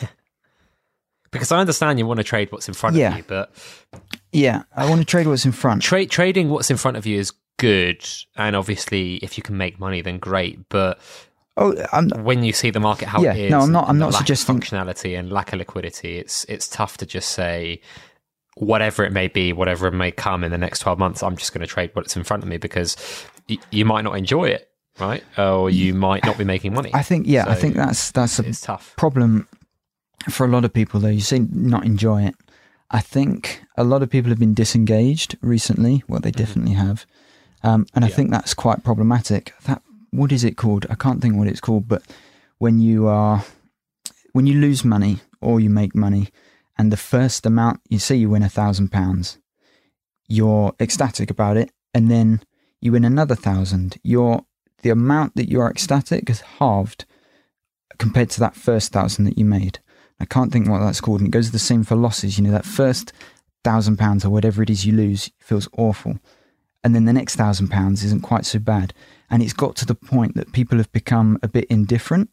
[1.30, 3.12] because I understand you want to trade what's in front yeah.
[3.12, 3.52] of you, but
[4.32, 5.82] yeah, I want to trade what's in front.
[5.82, 9.78] Trade trading what's in front of you is good, and obviously, if you can make
[9.78, 10.68] money, then great.
[10.68, 10.98] But
[11.56, 13.88] Oh, I'm, when you see the market how yeah, it is, no, I'm not.
[13.88, 16.16] I'm not suggesting functionality and lack of liquidity.
[16.16, 17.80] It's it's tough to just say
[18.56, 21.22] whatever it may be, whatever it may come in the next twelve months.
[21.22, 22.96] I'm just going to trade what's in front of me because
[23.48, 25.24] y- you might not enjoy it, right?
[25.36, 26.90] Or you might not be making money.
[26.94, 29.48] I think yeah, so I think that's that's a tough problem
[30.30, 31.00] for a lot of people.
[31.00, 32.36] Though you say not enjoy it.
[32.92, 36.02] I think a lot of people have been disengaged recently.
[36.08, 36.38] Well, they mm-hmm.
[36.38, 36.86] definitely mm-hmm.
[36.86, 37.06] have.
[37.62, 38.14] Um, and I yeah.
[38.14, 39.52] think that's quite problematic.
[39.64, 40.86] That what is it called?
[40.90, 42.02] I can't think what it's called, but
[42.58, 43.44] when you are
[44.32, 46.28] when you lose money or you make money,
[46.78, 49.38] and the first amount you say you win a thousand pounds,
[50.28, 52.42] you're ecstatic about it, and then
[52.80, 53.96] you win another thousand.
[54.02, 54.44] You're
[54.82, 57.04] the amount that you are ecstatic is halved
[57.98, 59.78] compared to that first thousand that you made.
[60.18, 61.20] I can't think what that's called.
[61.20, 62.38] And it goes the same for losses.
[62.38, 63.12] You know, that first
[63.64, 66.18] thousand pounds or whatever it is you lose feels awful.
[66.82, 68.94] And then the next thousand pounds isn't quite so bad.
[69.28, 72.30] And it's got to the point that people have become a bit indifferent.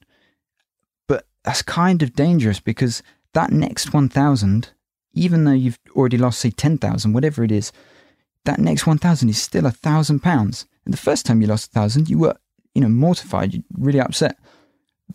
[1.07, 4.69] But that's kind of dangerous because that next 1,000,
[5.13, 7.71] even though you've already lost, say, 10,000, whatever it is,
[8.45, 10.65] that next 1,000 is still a thousand pounds.
[10.85, 12.37] And the first time you lost a thousand, you were,
[12.73, 14.37] you know, mortified, you're really upset.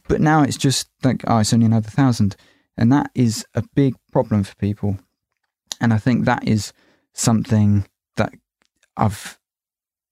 [0.09, 2.37] But now it's just like, oh, it's only another thousand.
[2.77, 4.99] And that is a big problem for people.
[5.81, 6.73] And I think that is
[7.14, 7.87] something
[8.96, 9.38] I've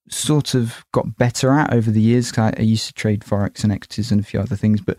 [0.08, 2.36] sort of got better at over the years.
[2.36, 4.98] I, I used to trade Forex and equities and a few other things, but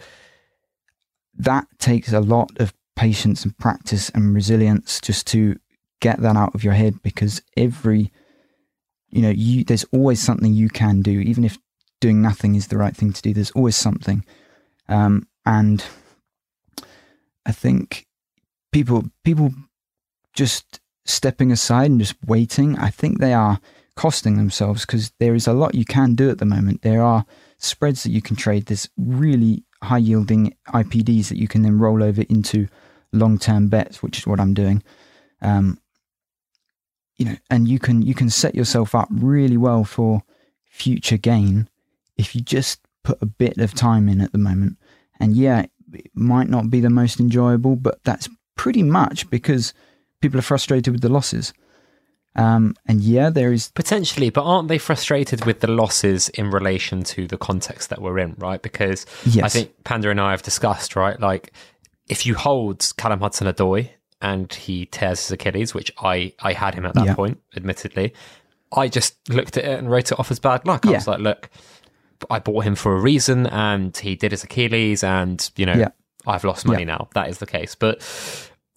[1.38, 5.58] that takes a lot of patience and practice and resilience just to
[6.02, 8.12] get that out of your head because every
[9.10, 11.58] you know you there's always something you can do even if
[12.00, 14.26] doing nothing is the right thing to do there's always something
[14.89, 15.86] um, and
[17.46, 18.08] i think
[18.72, 19.54] people people
[20.34, 23.60] just stepping aside and just waiting i think they are
[23.96, 26.82] costing themselves because there is a lot you can do at the moment.
[26.82, 27.26] There are
[27.58, 28.66] spreads that you can trade.
[28.66, 32.68] There's really high yielding ipds that you can then roll over into
[33.12, 34.82] long term bets which is what i'm doing.
[35.42, 35.80] Um,
[37.18, 40.24] you know, and you can you can set yourself up really well for
[40.66, 41.68] future gain
[42.18, 44.78] if you just put a bit of time in at the moment.
[45.20, 49.74] And yeah, it might not be the most enjoyable, but that's pretty much because
[50.22, 51.54] people are frustrated with the losses.
[52.34, 57.04] Um, and yeah, there is potentially, but aren't they frustrated with the losses in relation
[57.04, 58.62] to the context that we're in, right?
[58.62, 59.44] Because yes.
[59.44, 61.20] I think Panda and I have discussed, right?
[61.20, 61.52] Like,
[62.08, 63.90] if you hold Callum Hudson-Odoi
[64.22, 67.16] and he tears his Achilles, which I, I had him at that yeah.
[67.16, 68.14] point, admittedly.
[68.72, 70.86] I just looked at it and wrote it off as bad luck.
[70.86, 70.98] I yeah.
[70.98, 71.50] was like, look,
[72.30, 75.90] I bought him for a reason and he did his Achilles and, you know, yeah.
[76.26, 77.10] I've lost money now.
[77.14, 77.76] That is the case.
[77.76, 78.02] But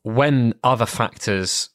[0.04, 1.70] when other factors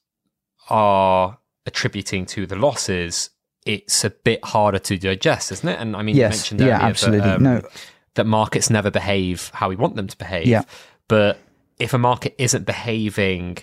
[0.70, 3.32] are attributing to the losses,
[3.66, 5.80] it's a bit harder to digest, isn't it?
[5.80, 6.22] And I mean, yes.
[6.22, 7.28] you mentioned earlier yeah, absolutely.
[7.28, 7.62] That, um, no.
[8.14, 10.48] that markets never behave how we want them to behave.
[10.48, 10.64] Yeah.
[11.08, 11.40] But
[11.80, 13.58] if a market isn't behaving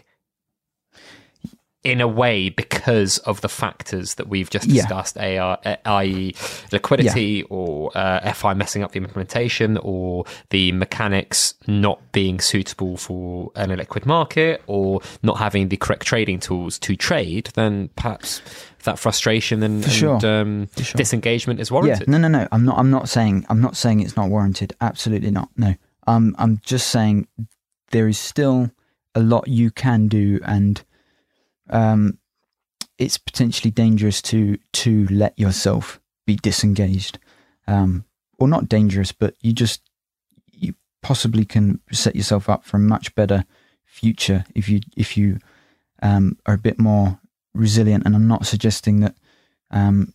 [1.87, 5.77] in a way because of the factors that we've just discussed, yeah.
[5.85, 6.35] i.e.,
[6.73, 7.43] liquidity yeah.
[7.49, 13.71] or uh, FI messing up the implementation or the mechanics not being suitable for an
[13.71, 18.43] illiquid market or not having the correct trading tools to trade, then perhaps
[18.83, 20.27] that frustration and, and sure.
[20.27, 20.97] um, sure.
[20.97, 22.09] disengagement is warranted.
[22.09, 22.49] Yeah, no, no, no.
[22.51, 22.79] I'm not.
[22.79, 23.47] I'm not saying.
[23.49, 24.75] I'm not saying it's not warranted.
[24.81, 25.51] Absolutely not.
[25.57, 25.77] No.
[26.09, 27.29] Um, I'm just saying
[27.93, 28.73] there is still
[29.15, 30.83] a lot you can do, and
[31.71, 32.19] um,
[32.99, 37.19] it's potentially dangerous to to let yourself be disengaged,
[37.67, 38.05] um,
[38.39, 39.83] or not dangerous, but you just
[40.53, 43.45] you possibly can set yourself up for a much better
[43.85, 45.39] future if you if you
[46.03, 47.21] um, are a bit more
[47.55, 48.05] resilient.
[48.07, 49.15] And I'm not suggesting that
[49.71, 50.15] um,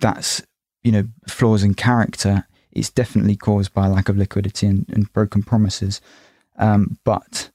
[0.00, 0.42] that's
[0.82, 2.46] you know flaws in character.
[2.72, 6.00] It's definitely caused by lack of liquidity and, and broken promises.
[6.56, 7.50] Um, but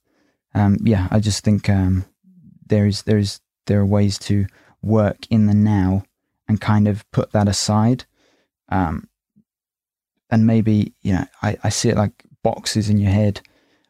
[0.54, 1.70] um, yeah, I just think
[2.66, 4.46] um, there is there is there are ways to
[4.82, 6.04] work in the now
[6.48, 8.06] and kind of put that aside.
[8.70, 9.08] Um,
[10.30, 13.42] and maybe you know, I, I see it like boxes in your head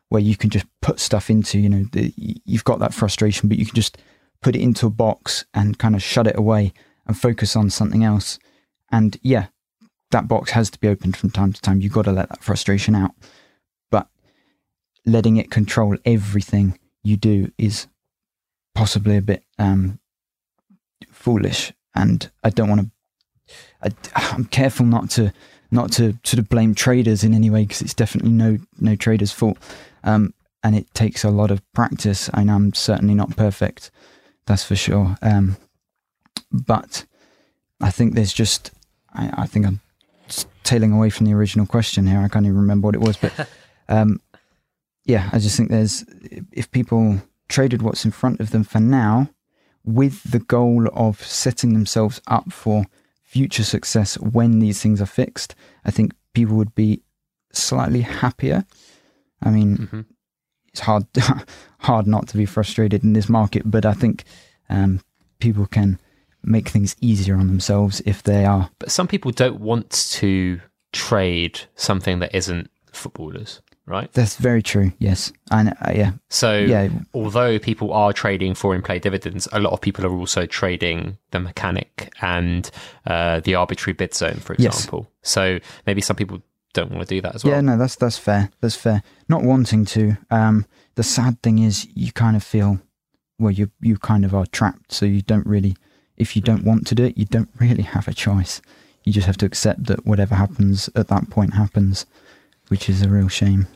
[0.09, 1.59] where you can just put stuff into.
[1.59, 2.13] You know, the,
[2.45, 3.97] you've got that frustration, but you can just
[4.41, 6.73] put it into a box and kind of shut it away
[7.07, 8.39] and focus on something else.
[8.91, 9.47] And yeah,
[10.11, 11.81] that box has to be opened from time to time.
[11.81, 13.11] You've got to let that frustration out
[13.91, 14.07] But
[15.05, 17.87] letting it control everything you do is
[18.75, 19.99] possibly a bit um,
[21.11, 21.73] foolish.
[21.95, 22.91] And I don't want to.
[24.15, 25.33] I'm careful not to
[25.71, 29.31] not to sort of blame traders in any way because it's definitely no no trader's
[29.31, 29.57] fault.
[30.03, 30.33] Um,
[30.63, 32.29] and it takes a lot of practice.
[32.33, 33.91] Know I'm certainly not perfect,
[34.45, 35.15] that's for sure.
[35.21, 35.57] Um,
[36.51, 37.05] but
[37.81, 38.71] I think there's just
[39.13, 39.79] I, I, think I'm
[40.63, 42.19] tailing away from the original question here.
[42.19, 43.47] I can't even remember what it was, but
[43.89, 44.19] um,
[45.05, 46.03] yeah, I just think there's
[46.51, 49.29] if people traded what's in front of them for now
[49.83, 52.85] with the goal of setting themselves up for
[53.23, 57.01] future success when these things are fixed, I think people would be
[57.51, 58.65] slightly happier.
[59.41, 60.01] I mean, mm-hmm.
[60.69, 61.05] it's hard
[61.79, 64.23] hard not to be frustrated in this market, but I think
[64.69, 65.01] um,
[65.39, 65.99] people can
[66.43, 68.69] make things easier on themselves if they are.
[68.79, 70.61] But some people don't want to
[70.93, 74.11] trade something that isn't footballers right?
[74.13, 74.91] That's very true.
[74.99, 76.11] Yes, and uh, yeah.
[76.29, 76.89] So, yeah.
[77.13, 81.39] although people are trading for in-play dividends, a lot of people are also trading the
[81.39, 82.69] mechanic and
[83.05, 85.07] uh, the arbitrary bid zone, for example.
[85.21, 85.31] Yes.
[85.31, 86.41] So maybe some people
[86.73, 87.53] don't want to do that as well.
[87.53, 88.49] Yeah, no, that's that's fair.
[88.61, 89.03] That's fair.
[89.29, 90.17] Not wanting to.
[90.29, 92.79] Um, the sad thing is, you kind of feel,
[93.39, 94.91] well, you you kind of are trapped.
[94.93, 95.75] So you don't really,
[96.17, 96.67] if you don't Mm-hmm.
[96.69, 98.61] want to do it, you don't really have a choice.
[99.03, 102.05] You just have to accept that whatever happens at that point happens,
[102.69, 103.67] which is a real shame.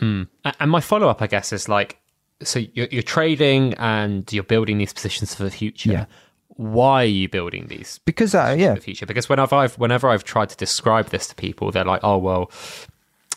[0.00, 0.28] Mm.
[0.60, 2.00] And my follow up, I guess, is like,
[2.42, 5.92] so you're, you're trading and you're building these positions for the future.
[5.92, 6.06] Yeah.
[6.48, 9.06] Why are you building these Because uh, yeah, for the future?
[9.06, 12.50] Because whenever I've whenever I've tried to describe this to people, they're like, "Oh well,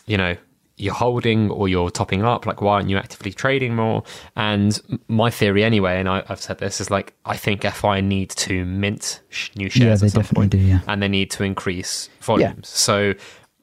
[0.06, 0.36] you know,
[0.78, 2.46] you're holding or you're topping up.
[2.46, 4.04] Like, why aren't you actively trading more?"
[4.36, 8.30] And my theory, anyway, and I, I've said this is like, I think FI need
[8.30, 10.58] to mint sh- new shares yeah, they at some definitely point, do.
[10.58, 12.68] Yeah, and they need to increase volumes.
[12.68, 13.12] So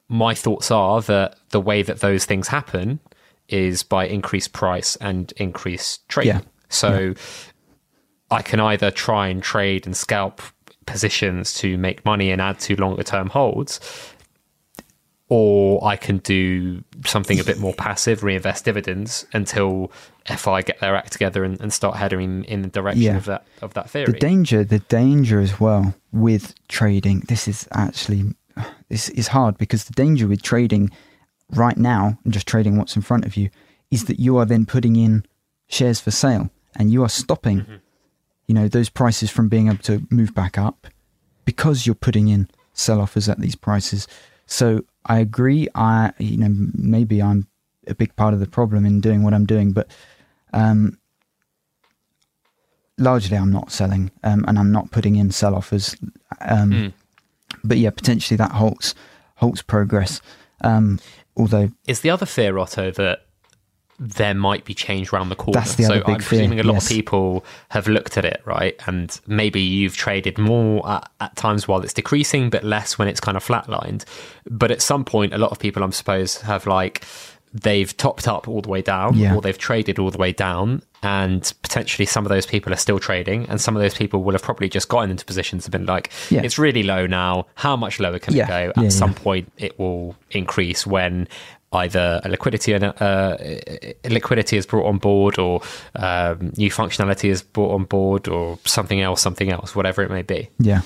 [0.08, 3.00] my thoughts are that the way that those things happen
[3.48, 6.34] is by increased price and increased trading.
[6.36, 6.40] Yeah.
[6.68, 7.14] So
[8.30, 10.42] I can either try and trade and scalp
[10.86, 13.80] positions to make money and add to longer term holds,
[15.30, 19.92] or I can do something a bit more passive, reinvest dividends until
[20.24, 23.16] FI get their act together and, and start heading in the direction Yeah.
[23.16, 24.06] of that of that theory.
[24.12, 27.20] the danger, the danger as well with trading.
[27.28, 28.34] This is actually
[28.88, 30.90] this is hard because the danger with trading
[31.50, 33.50] right now and just trading what's in front of you
[33.90, 35.24] is that you are then putting in
[35.68, 37.80] shares for sale and you are stopping
[38.46, 40.86] you know those prices from being able to move back up
[41.44, 44.06] because you're putting in sell offers at these prices.
[44.46, 45.68] So i agree.
[45.74, 47.46] I you know maybe i'm
[47.86, 49.90] a big part of the problem in doing what i'm doing but
[50.52, 50.98] um
[52.98, 55.96] largely i'm not selling um, and i'm not putting in sell offers
[56.40, 56.92] um Mm.
[57.64, 58.94] But yeah potentially that halts
[59.36, 60.20] halts progress
[60.62, 60.98] um
[61.36, 63.20] although Is the other fear, Otto, that
[64.00, 65.58] there might be change around the corner?
[65.60, 66.84] That's the so I'm presuming fear, a lot yes.
[66.90, 68.74] of people have looked at it, right?
[68.86, 73.20] And maybe you've traded more at, at times while it's decreasing, but less when it's
[73.20, 74.04] kind of flatlined.
[74.48, 77.04] But at some point, a lot of people, I'm suppose, have like
[77.52, 79.34] they've topped up all the way down, Yeah.
[79.34, 82.98] or they've traded all the way down, and potentially some of those people are still
[82.98, 85.86] trading, and some of those people will have probably just gotten into positions and been
[85.86, 86.42] like, Yeah.
[86.42, 87.46] "It's really low now.
[87.54, 88.44] How much lower can Yeah.
[88.44, 91.28] it go?" At Yeah, some point, it will increase when
[91.72, 93.36] either a liquidity and uh,
[94.08, 95.60] liquidity is brought on board, or
[95.96, 100.22] um, new functionality is brought on board, or something else, something else, whatever it may
[100.22, 100.48] be.
[100.58, 100.80] Yeah.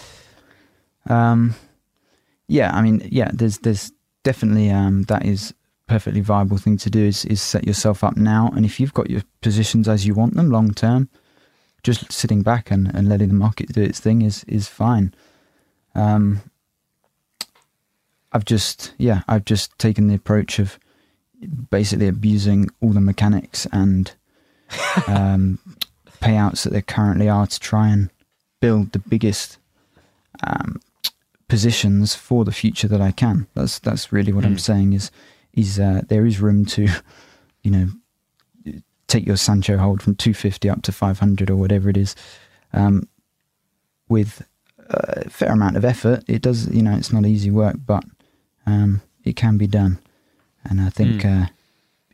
[1.09, 1.55] Um,
[2.49, 3.93] yeah, I mean, yeah, there's there's
[4.25, 5.55] definitely um, that is
[5.93, 9.11] perfectly viable thing to do is is set yourself up now, and if you've got
[9.11, 11.09] your positions as you want them long term,
[11.83, 15.13] just sitting back and, and letting the market do its thing is is fine.
[15.95, 16.41] Um,
[18.33, 20.79] I've just yeah, I've just taken the approach of
[21.71, 24.15] basically abusing all the mechanics and
[25.07, 25.59] um,
[26.21, 28.09] payouts that there currently are to try and
[28.61, 29.59] build the biggest
[30.47, 30.81] um,
[31.49, 33.47] positions for the future that I can.
[33.55, 34.61] That's that's really what I'm Mm.
[34.61, 34.93] saying.
[34.95, 35.11] Is
[35.55, 36.89] is uh, there is room to,
[37.63, 37.89] you know,
[39.09, 42.15] take your Sancho hold from 250 up to 500 or whatever it is,
[42.73, 43.07] um,
[44.09, 44.47] with
[44.89, 46.25] a fair amount of effort.
[46.27, 48.05] It does, you know, it's not easy work, but
[48.67, 49.99] um, it can be done.
[50.65, 51.45] And I think Mm.
[51.45, 51.47] uh,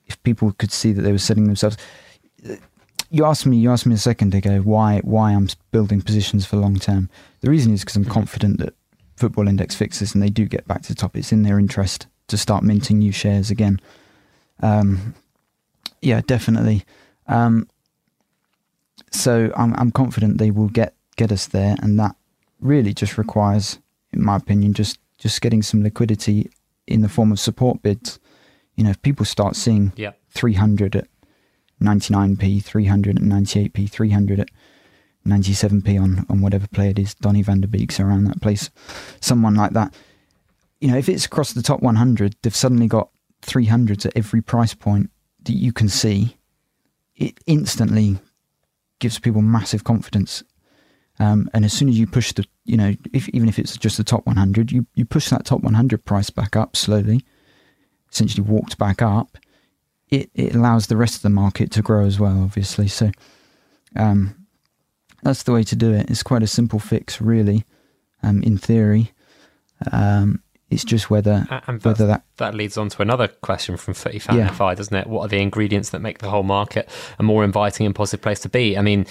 [0.07, 1.77] if people could see that they were setting themselves,
[3.11, 6.57] you asked me, you asked me a second ago why why I'm building positions for
[6.57, 7.09] long term.
[7.40, 8.11] The reason is because I'm Mhm.
[8.11, 8.74] confident that
[9.16, 11.16] Football Index fixes and they do get back to the top.
[11.16, 13.81] It's in their interest to start minting new shares again.
[14.61, 15.14] Um,
[16.01, 16.85] yeah, definitely.
[17.27, 17.69] Um,
[19.11, 22.14] so I'm I'm confident they will get get us there, and that
[22.61, 23.79] really just requires,
[24.12, 26.51] in my opinion, just just getting some liquidity
[26.87, 28.19] in the form of support bids.
[28.77, 30.12] You know, if people start seeing Yeah.
[30.31, 31.09] 300 at
[31.83, 34.49] 99p, 300 at 98p, 300 at
[35.27, 38.71] 97p on, on whatever play it is, Donny van de Beek's around that place,
[39.21, 39.93] someone like that.
[40.81, 43.11] You know, if it's across the top 100, they've suddenly got
[43.43, 45.11] 300s at every price point
[45.45, 46.37] that you can see.
[47.17, 48.19] It instantly
[49.01, 50.43] gives people massive confidence.
[51.19, 53.97] Um, and as soon as you push the, you know, if, even if it's just
[53.97, 57.25] the top 100, you, you push that top 100 price back up slowly,
[58.12, 59.37] essentially walked back up,
[60.11, 62.89] it, it allows the rest of the market to grow as well, obviously.
[62.89, 63.11] So
[63.97, 64.47] um,
[65.22, 66.09] that's the way to do it.
[66.09, 67.64] It's quite a simple fix, really,
[68.22, 69.12] um, in theory.
[69.93, 74.19] Um, it's just whether And whether that that leads on to another question from Footy
[74.19, 74.51] Fan Yeah.
[74.51, 75.07] FI, doesn't it?
[75.07, 76.89] What are the ingredients that make the whole market
[77.19, 78.77] a more inviting and positive place to be?
[78.77, 79.07] I mean,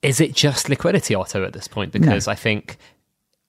[0.00, 1.92] is it just liquidity, Otto, at this point?
[1.92, 2.76] Because I think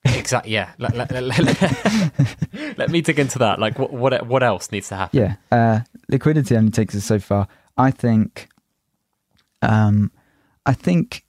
[0.04, 0.72] exactly, yeah.
[0.78, 3.58] Let, let, let, let- let me dig into that.
[3.58, 5.18] Like, what what what else needs to happen?
[5.18, 7.48] Yeah, uh, liquidity only takes us so far.
[7.76, 8.48] I think,
[9.62, 10.12] um,
[10.66, 11.24] I think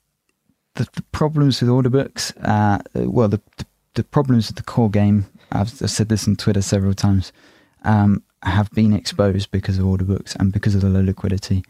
[0.76, 3.66] the, the problems with order books, uh, well, the, the
[3.96, 5.26] the problems with the core game
[5.56, 7.32] I've, I've said this on Twitter several times,
[7.84, 11.64] um, have been exposed because of order books and because of the low liquidity.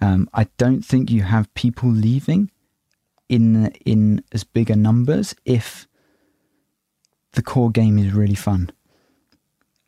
[0.00, 2.50] Um, I don't think you have people leaving
[3.28, 5.86] in in as big a numbers if
[7.32, 8.70] the core game is really fun.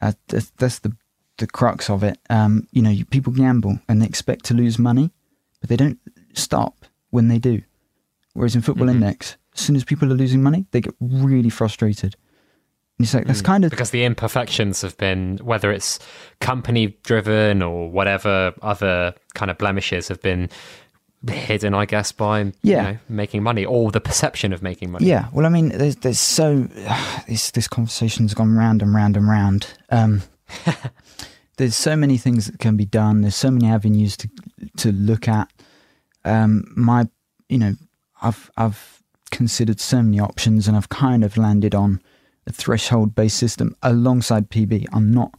[0.00, 0.96] Uh, that's, that's the
[1.38, 2.18] the crux of it.
[2.30, 5.10] Um, you know, you, people gamble and they expect to lose money,
[5.60, 5.98] but they don't
[6.32, 7.62] stop when they do.
[8.34, 8.94] Whereas in Football Mhm.
[8.94, 12.14] Index, as soon as people are losing money, they get really frustrated.
[12.98, 13.44] And it's like that's Mm.
[13.46, 15.98] kind of because the imperfections have been whether it's
[16.40, 20.48] company driven or whatever other kind of blemishes have been
[21.26, 22.82] hidden i guess by you Yeah.
[22.82, 26.18] know, making money or the perception of making money Yeah, well, I mean, there's there's
[26.20, 26.68] so
[27.28, 29.66] this this conversation's gone round and round and round.
[29.90, 30.22] Um,
[31.56, 33.22] there's so many things that can be done.
[33.22, 34.28] There's so many avenues to
[34.78, 35.48] to look at.
[36.24, 37.08] Um, my,
[37.48, 37.74] you know,
[38.22, 42.00] I've I've considered so many options, and I've kind of landed on
[42.50, 44.86] threshold based system alongside PB.
[44.92, 45.34] I'm not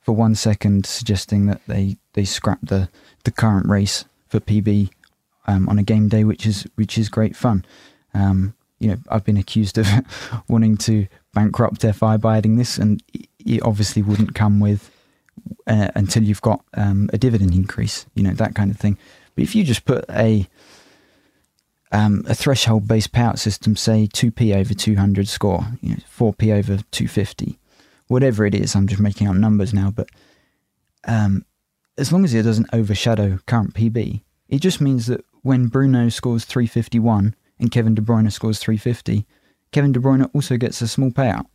[0.00, 2.88] for one second suggesting that they they scrap the
[3.24, 4.90] the current race for PB
[5.46, 7.64] um, on a game day, which is which is great fun.
[8.14, 9.88] Um, you know, I've been accused of
[10.48, 13.02] wanting to bankrupt FI by adding this, and
[13.38, 14.90] it obviously wouldn't come with
[15.66, 18.06] uh, until you've got um, a dividend increase.
[18.14, 18.98] You know that kind of thing.
[19.34, 20.48] But if you just put a
[21.92, 26.02] um, a threshold based payout system, say two p over two hundred score, you know,
[26.06, 27.58] four p over two fifty,
[28.08, 28.74] whatever it is.
[28.74, 30.08] I'm just making up numbers now, but
[31.04, 31.44] um,
[31.98, 36.44] as long as it doesn't overshadow current PB, it just means that when Bruno scores
[36.44, 39.26] 351 and Kevin De Bruyne scores 350,
[39.72, 41.46] Kevin De Bruyne also gets a small payout.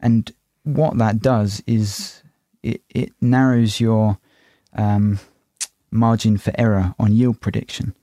[0.00, 0.30] And
[0.62, 2.22] what that does is
[2.62, 4.18] it, it narrows your
[4.74, 5.18] um,
[5.90, 7.94] margin for error on yield prediction.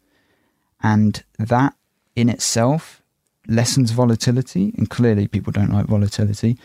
[0.84, 1.76] And that
[2.16, 3.02] in itself
[3.48, 4.74] lessens volatility.
[4.78, 6.58] And clearly, people don't like volatility.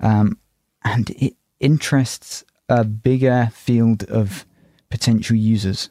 [0.00, 0.38] Um,
[0.84, 4.44] and it interests a bigger field of
[4.90, 5.90] potential users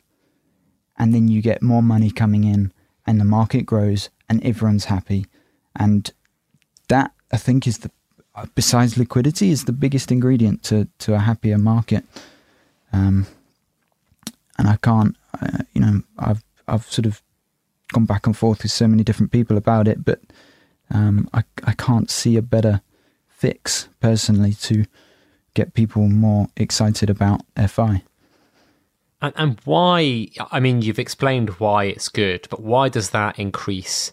[0.98, 2.72] and then you get more money coming in
[3.06, 5.26] and the market grows and everyone's happy
[5.76, 6.12] and
[6.88, 7.92] that i think is the
[8.54, 12.04] besides liquidity is the biggest ingredient to to a happier market
[12.94, 13.28] um
[14.58, 17.22] and i can't uh, you know i've i've sort of
[17.94, 20.20] gone back and forth with so many different people about it but
[20.92, 22.82] um i i can't see a better
[23.30, 24.86] fix personally to
[25.54, 28.02] get people more excited about fi
[29.22, 34.12] and, and why i mean you've explained why it's good but why does that increase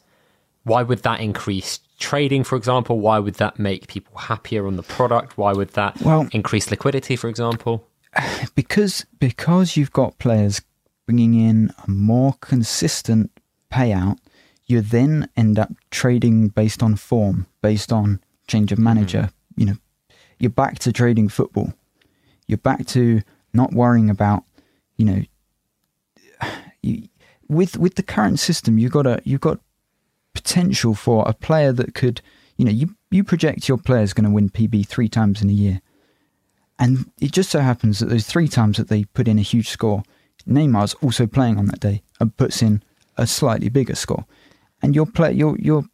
[0.65, 3.01] why would that increase trading for example?
[3.01, 5.39] Why would that make people happier on the product?
[5.39, 7.89] Why would that Well- increase liquidity for example?
[8.55, 10.61] because because you've got players
[11.07, 13.31] bringing in a more consistent
[13.73, 14.19] payout,
[14.67, 19.19] you then end up trading based on form, based on change of manager.
[19.19, 19.61] Mm-hmm.
[19.61, 19.77] You know,
[20.39, 21.73] you're back to trading football.
[22.47, 24.45] You're back to not worrying about,
[24.97, 25.23] you know,
[26.83, 27.09] you,
[27.49, 29.61] with with the current system, you've got a you've got
[30.35, 32.23] potential for a player that could,
[32.57, 35.51] you know, you you project your player is going to win PB three times in
[35.51, 35.81] a year.
[36.79, 39.69] And it just so happens that those three times that they put in a huge
[39.69, 40.03] score,
[40.49, 42.83] Neymar's also playing on that day and puts in
[43.23, 44.27] a slightly bigger score.
[44.83, 45.85] And your play, your your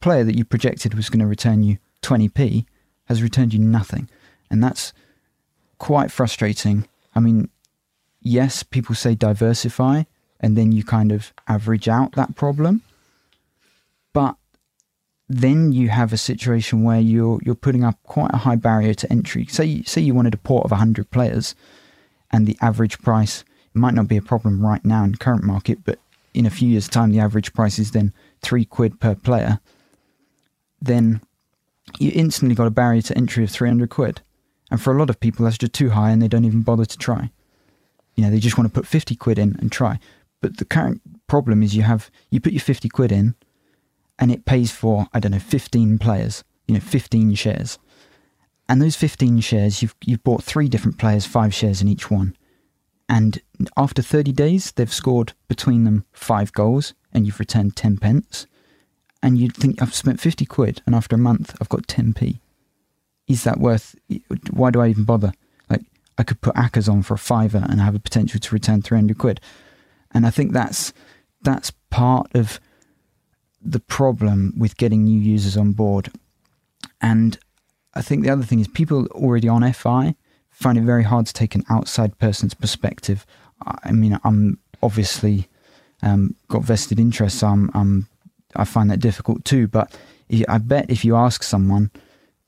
[0.00, 2.66] player that you projected was going to return you 20p
[3.06, 4.08] has returned you nothing,
[4.50, 4.92] and that's
[5.78, 6.88] quite frustrating.
[7.14, 7.50] I mean,
[8.20, 10.04] yes, people say diversify,
[10.40, 12.82] and then you kind of average out that problem,
[14.12, 14.36] but
[15.28, 19.12] then you have a situation where you're you're putting up quite a high barrier to
[19.12, 19.46] entry.
[19.46, 21.54] Say say you wanted a port of 100 players,
[22.30, 23.44] and the average price
[23.74, 25.98] might not be a problem right now in the current market, but
[26.34, 29.60] in a few years' time, the average price is then three quid per player.
[30.80, 31.20] Then
[31.98, 34.22] you instantly got a barrier to entry of 300 quid,
[34.70, 36.84] and for a lot of people, that's just too high, and they don't even bother
[36.84, 37.30] to try.
[38.14, 39.98] You know, they just want to put 50 quid in and try.
[40.40, 43.34] But the current problem is you have you put your 50 quid in
[44.18, 47.78] and it pays for I don't know 15 players, you know, 15 shares.
[48.68, 52.36] And those 15 shares you've you've bought three different players, five shares in each one.
[53.12, 53.42] And
[53.76, 58.46] after 30 days they've scored between them 5 goals and you've returned 10 pence.
[59.22, 62.40] And you'd think I've spent 50 quid and after a month I've got 10p.
[63.28, 63.94] Is that worth
[64.50, 65.34] why do I even bother?
[65.68, 65.82] Like
[66.16, 69.18] I could put accas on for a fiver and have a potential to return 300
[69.18, 69.42] quid.
[70.12, 70.94] And I think that's
[71.42, 72.60] that's part of
[73.60, 76.10] the problem with getting new users on board.
[77.02, 77.38] And
[77.92, 80.14] I think the other thing is people already on FI
[80.62, 83.26] find it very hard to take an outside person's perspective.
[83.84, 85.48] I mean, I'm obviously
[86.02, 87.42] um, got vested interests.
[87.42, 88.08] I'm, I'm,
[88.56, 89.68] I find that difficult too.
[89.68, 89.94] But
[90.48, 91.90] I bet if you ask someone,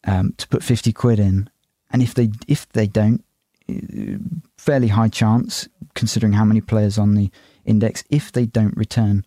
[0.07, 1.51] um, to put 50 quid in.
[1.91, 3.25] And if they if they don't,
[3.69, 4.19] uh,
[4.59, 7.31] fairly high chance, considering how many players on the
[7.65, 9.25] index, if they don't return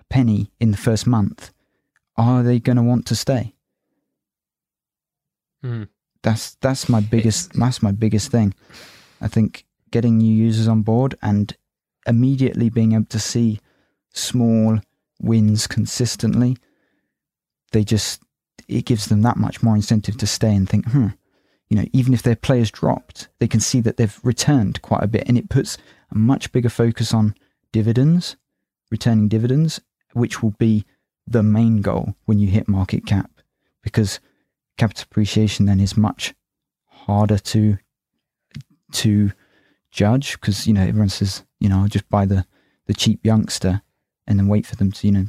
[0.00, 1.50] a penny in the first month,
[2.16, 3.54] are they going to want to stay?
[5.64, 5.88] Mm.
[6.28, 8.52] That's that's my biggest that's my biggest thing.
[9.18, 11.56] I think getting new users on board and
[12.06, 13.60] immediately being able to see
[14.12, 14.78] small
[15.22, 16.58] wins consistently,
[17.72, 18.22] they just
[18.68, 21.06] it gives them that much more incentive to stay and think, hmm,
[21.70, 25.08] you know, even if their players dropped, they can see that they've returned quite a
[25.08, 25.78] bit, and it puts
[26.12, 27.34] a much bigger focus on
[27.72, 28.36] dividends,
[28.90, 29.80] returning dividends,
[30.12, 30.84] which will be
[31.26, 33.30] the main goal when you hit market cap,
[33.82, 34.20] because
[34.78, 36.34] capital appreciation then is much
[36.86, 37.76] harder to
[38.92, 39.32] to
[39.90, 42.46] judge because you know everyone says you know I'll just buy the
[42.86, 43.82] the cheap youngster
[44.26, 45.26] and then wait for them to you know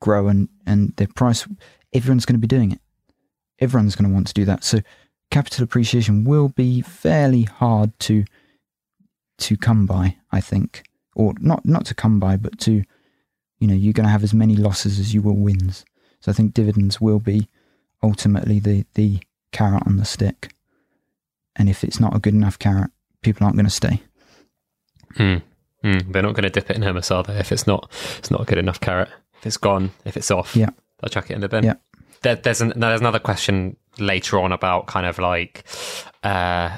[0.00, 1.46] grow and and their price.
[1.92, 2.80] Everyone's going to be doing it.
[3.60, 4.64] Everyone's going to want to do that.
[4.64, 4.80] So
[5.30, 8.24] capital appreciation will be fairly hard to
[9.38, 10.84] to come by I think.
[11.14, 12.82] Or not not to come by but to
[13.58, 15.84] you know you're going to have as many losses as you will wins.
[16.20, 17.48] So I think dividends will be
[18.02, 19.20] ultimately the the
[19.52, 20.54] carrot on the stick
[21.56, 22.90] and if it's not a good enough carrot
[23.22, 24.00] people aren't going to stay
[25.16, 25.36] Hmm.
[25.82, 25.98] Hmm.
[26.10, 27.36] They're not going to dip it in hummus, are they?
[27.38, 29.08] If it's not, it's not a good enough carrot.
[29.38, 30.70] If it's gone, if it's off, Yeah.
[31.00, 31.64] they'll chuck it in the bin.
[31.64, 31.74] Yeah.
[32.22, 35.64] There, there's an, there's another question later on about kind of like
[36.22, 36.76] uh,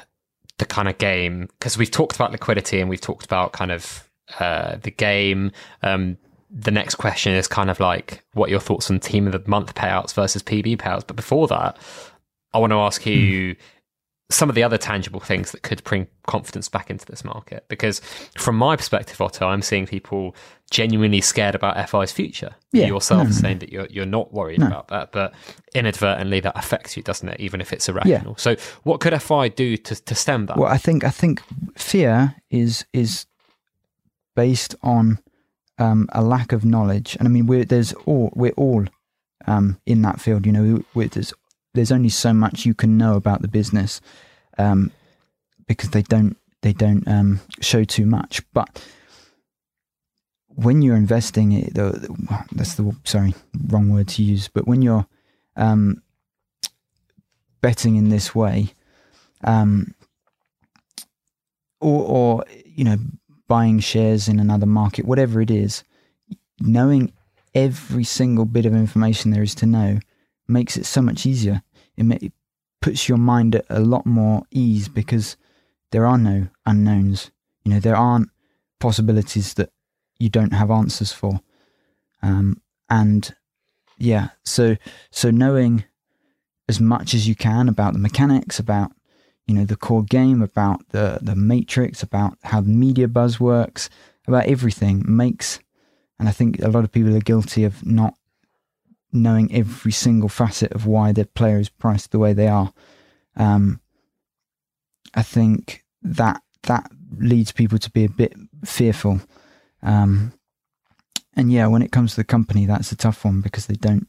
[0.57, 4.09] the kind of game because we've talked about liquidity and we've talked about kind of
[4.39, 5.51] uh, the game.
[5.83, 6.17] Um,
[6.55, 9.43] the next question is kind of like what are your thoughts on team of the
[9.45, 11.05] month payouts versus PB payouts.
[11.05, 11.77] But before that,
[12.53, 13.61] I want to ask you hmm.
[14.29, 17.65] some of the other tangible things that could bring confidence back into this market.
[17.67, 17.99] Because
[18.37, 20.33] from my perspective, Otto, I'm seeing people
[20.71, 22.55] genuinely scared about FI's future.
[22.71, 24.67] Yeah, yourself no, no, saying that you're you're not worried No.
[24.67, 25.33] about that, but
[25.73, 27.41] inadvertently that affects you, doesn't it?
[27.41, 28.37] Even if it's irrational.
[28.37, 30.55] So what could FI do to, to stem that?
[30.55, 31.41] Well, I think I think
[31.77, 33.25] fear is is
[34.35, 35.19] based on
[35.77, 38.85] um, a lack of knowledge, and I mean we're there's all we're all
[39.47, 40.45] um, in that field.
[40.45, 41.33] You know, there's
[41.73, 44.01] there's only so much you can know about the business
[44.57, 44.91] um,
[45.67, 48.41] because they don't they don't um, show too much.
[48.53, 48.83] But
[50.47, 53.35] when you're investing, it, that's the sorry
[53.67, 54.47] wrong word to use.
[54.47, 55.05] But when you're
[55.55, 56.01] um,
[57.61, 58.73] betting in this way,
[59.43, 59.93] um,
[61.81, 62.97] or, or you know
[63.47, 65.83] buying shares in another market, whatever it is,
[66.59, 67.11] knowing
[67.53, 69.99] every single bit of information there is to know
[70.47, 71.63] makes it so much easier.
[71.95, 72.33] It, it
[72.81, 75.37] puts your mind at a lot more ease because
[75.91, 77.31] there are no unknowns.
[77.63, 78.29] You know, there aren't
[78.79, 79.71] possibilities that
[80.19, 81.39] you don't have answers for.
[82.21, 83.33] Um, and
[83.97, 84.75] yeah, so
[85.11, 85.85] so knowing
[86.67, 88.91] as much as you can about the mechanics, about
[89.47, 93.89] you know the core game, about the the matrix, about how the media buzz works,
[94.27, 95.59] about everything makes.
[96.19, 98.15] And I think a lot of people are guilty of not
[99.11, 102.73] knowing every single facet of why their player is priced the way they are.
[103.35, 103.81] Um,
[105.13, 108.33] I think that that leads people to be a bit
[108.63, 109.21] fearful.
[109.81, 110.33] Um,
[111.35, 114.07] and yeah, when it comes to the company, that's a tough one because they don't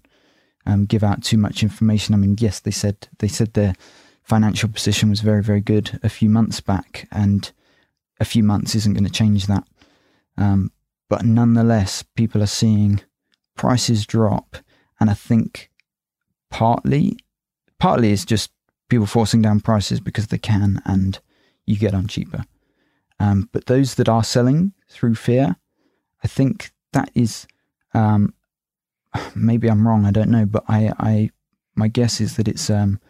[0.64, 2.14] um, give out too much information.
[2.14, 3.74] I mean, yes, they said they said their
[4.26, 7.52] financial position was very, very good a few months back, and
[8.18, 9.64] a few months isn't going to change that.
[10.36, 10.72] Um,
[11.08, 13.00] but nonetheless, people are seeing
[13.56, 14.56] prices drop,
[14.98, 15.70] and I think
[16.50, 17.18] partly,
[17.78, 18.50] partly it's just
[18.88, 21.20] people forcing down prices because they can, and
[21.64, 22.44] you get on cheaper.
[23.20, 25.56] Um, but those that are selling through fear,
[26.24, 27.46] I think that is
[27.94, 28.34] um,
[29.36, 30.04] maybe I'm wrong.
[30.04, 31.30] I don't know, but I, I
[31.76, 33.00] my guess is that it's um,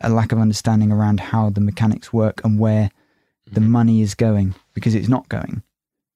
[0.00, 2.90] a lack of understanding around how the mechanics work and where
[3.50, 3.68] the Mhm.
[3.68, 5.62] money is going because it's not going.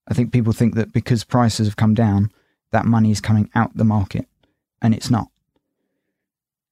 [0.08, 2.30] I think people think that because prices have come down,
[2.70, 4.28] that money is coming out the market,
[4.82, 5.28] and it's not.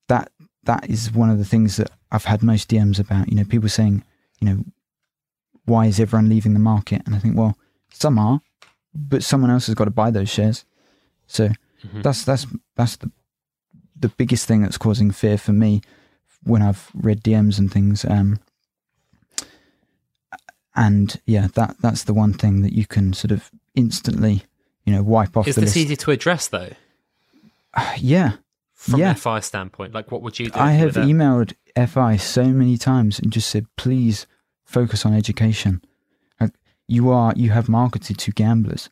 [0.08, 0.30] That
[0.64, 3.28] that is one of the things that I've had most DMs about.
[3.28, 4.02] You know, people saying,
[4.40, 4.64] you know,
[5.64, 7.02] why is everyone leaving the market?
[7.06, 7.56] And I think, well,
[7.92, 8.40] some are,
[8.94, 10.64] but someone else has got to buy those shares.
[11.26, 11.48] So
[11.84, 12.02] Mhm.
[12.02, 13.10] that's that's that's the
[13.98, 15.80] the biggest thing that's causing fear for me
[16.44, 18.04] when I've read DMs and things.
[18.04, 18.38] Um,
[20.76, 24.44] and yeah, that that's the one thing that you can sort of instantly,
[24.84, 25.76] you know, wipe off Is the this list.
[25.76, 26.70] easy to address though?
[27.98, 28.32] Yeah,
[28.72, 29.10] From Yeah.
[29.10, 30.58] an FI standpoint, like what would you do?
[30.58, 34.26] I have emailed FI so many times and just said, please
[34.64, 35.80] focus on education.
[36.40, 36.52] Like
[36.88, 38.90] you are, you have marketed to gamblers,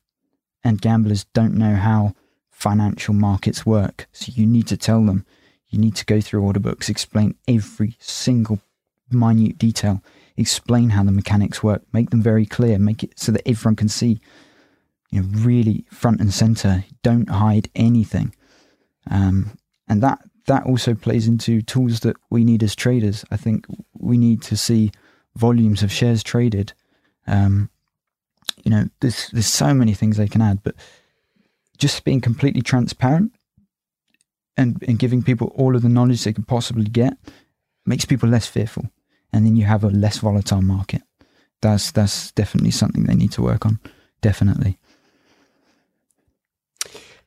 [0.65, 2.15] and gamblers don't know how
[2.51, 4.07] financial markets work.
[4.13, 5.27] So you need to tell them.
[5.73, 8.61] You need to go through order books, explain every single
[9.11, 10.03] minute detail,
[10.37, 13.89] explain how the mechanics work, make them very clear, make it so that everyone can
[13.89, 14.21] see.
[15.11, 16.85] You know, really front and center.
[17.03, 18.35] Don't hide anything.
[19.11, 19.59] Um,
[19.89, 23.25] and that that also plays into tools that we need as traders.
[23.31, 23.67] I think
[23.99, 24.93] we need to see
[25.37, 26.73] volumes of shares traded.
[27.27, 27.71] Um,
[28.63, 30.75] you know, there's there's so many things they can add, but
[31.79, 33.33] just being completely transparent
[34.57, 37.17] and, and giving people all of the knowledge they can possibly get
[37.87, 38.91] makes people less fearful,
[39.33, 41.03] and then you have a less volatile market.
[41.61, 43.79] That's that's definitely something they need to work on.
[44.21, 44.79] Definitely.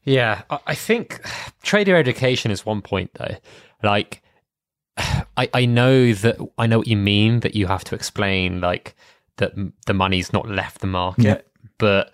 [0.04, 1.22] Yeah, I think
[1.64, 3.36] trader education is one point though.
[3.84, 4.22] Like,
[4.98, 8.96] I I know that I know what you mean that you have to explain like
[9.38, 9.54] that
[9.86, 11.42] the money's not left the market, Yeah.
[11.78, 12.14] but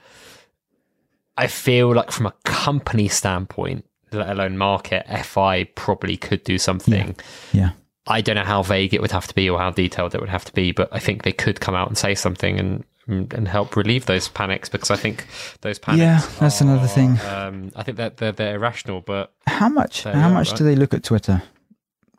[1.37, 7.15] I feel like from a company standpoint, let alone market, FI probably could do something.
[7.53, 7.71] Yeah.
[8.07, 10.29] I don't know how vague it would have to be or how detailed it would
[10.29, 13.47] have to be, but I think they could come out and say something and and
[13.47, 15.27] help relieve those panics because I think
[15.61, 15.99] those panics.
[15.99, 17.19] Yeah, that's another thing.
[17.27, 20.03] Um, I think that they're, they're irrational, but How much?
[20.03, 20.57] How are, much right?
[20.57, 21.41] do they look at Twitter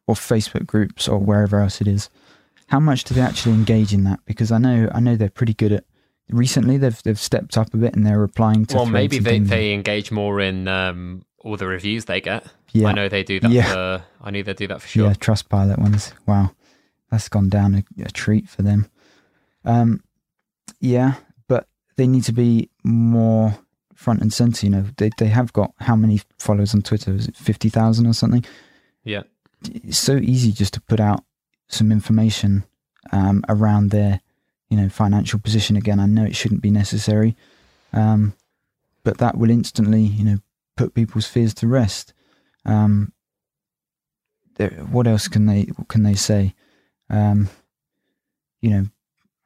[0.06, 2.10] or Facebook groups or wherever else it is?
[2.66, 4.20] How much do they actually engage in that?
[4.24, 5.84] Because I know I know they're pretty good at.
[6.28, 8.76] Recently, they've they've stepped up a bit and they're replying to.
[8.76, 12.46] well, maybe they, they engage more in um, all the reviews they get.
[12.72, 12.88] Yeah.
[12.88, 13.50] I know they do that.
[13.50, 13.72] Yeah.
[13.72, 15.08] For, I know they do that for sure.
[15.08, 16.12] Yeah, Trustpilot ones.
[16.26, 16.52] Wow,
[17.10, 18.88] that's gone down a, a treat for them.
[19.64, 20.02] Um,
[20.80, 21.14] yeah,
[21.48, 21.66] but
[21.96, 23.58] they need to be more
[23.94, 24.66] front and center.
[24.66, 27.12] You know, they they have got how many followers on Twitter?
[27.14, 28.44] Is it fifty thousand or something?
[29.04, 29.22] Yeah.
[29.64, 31.24] It's so easy just to put out
[31.68, 32.64] some information
[33.12, 34.20] um, around their,
[34.68, 35.76] you know, financial position.
[35.76, 37.36] Again, I know it shouldn't be necessary,
[37.92, 38.34] um,
[39.04, 40.38] but that will instantly, you know,
[40.76, 42.12] put people's fears to rest.
[42.64, 43.12] Um,
[44.90, 46.54] what else can they what can they say?
[47.10, 47.48] Um,
[48.60, 48.84] you know,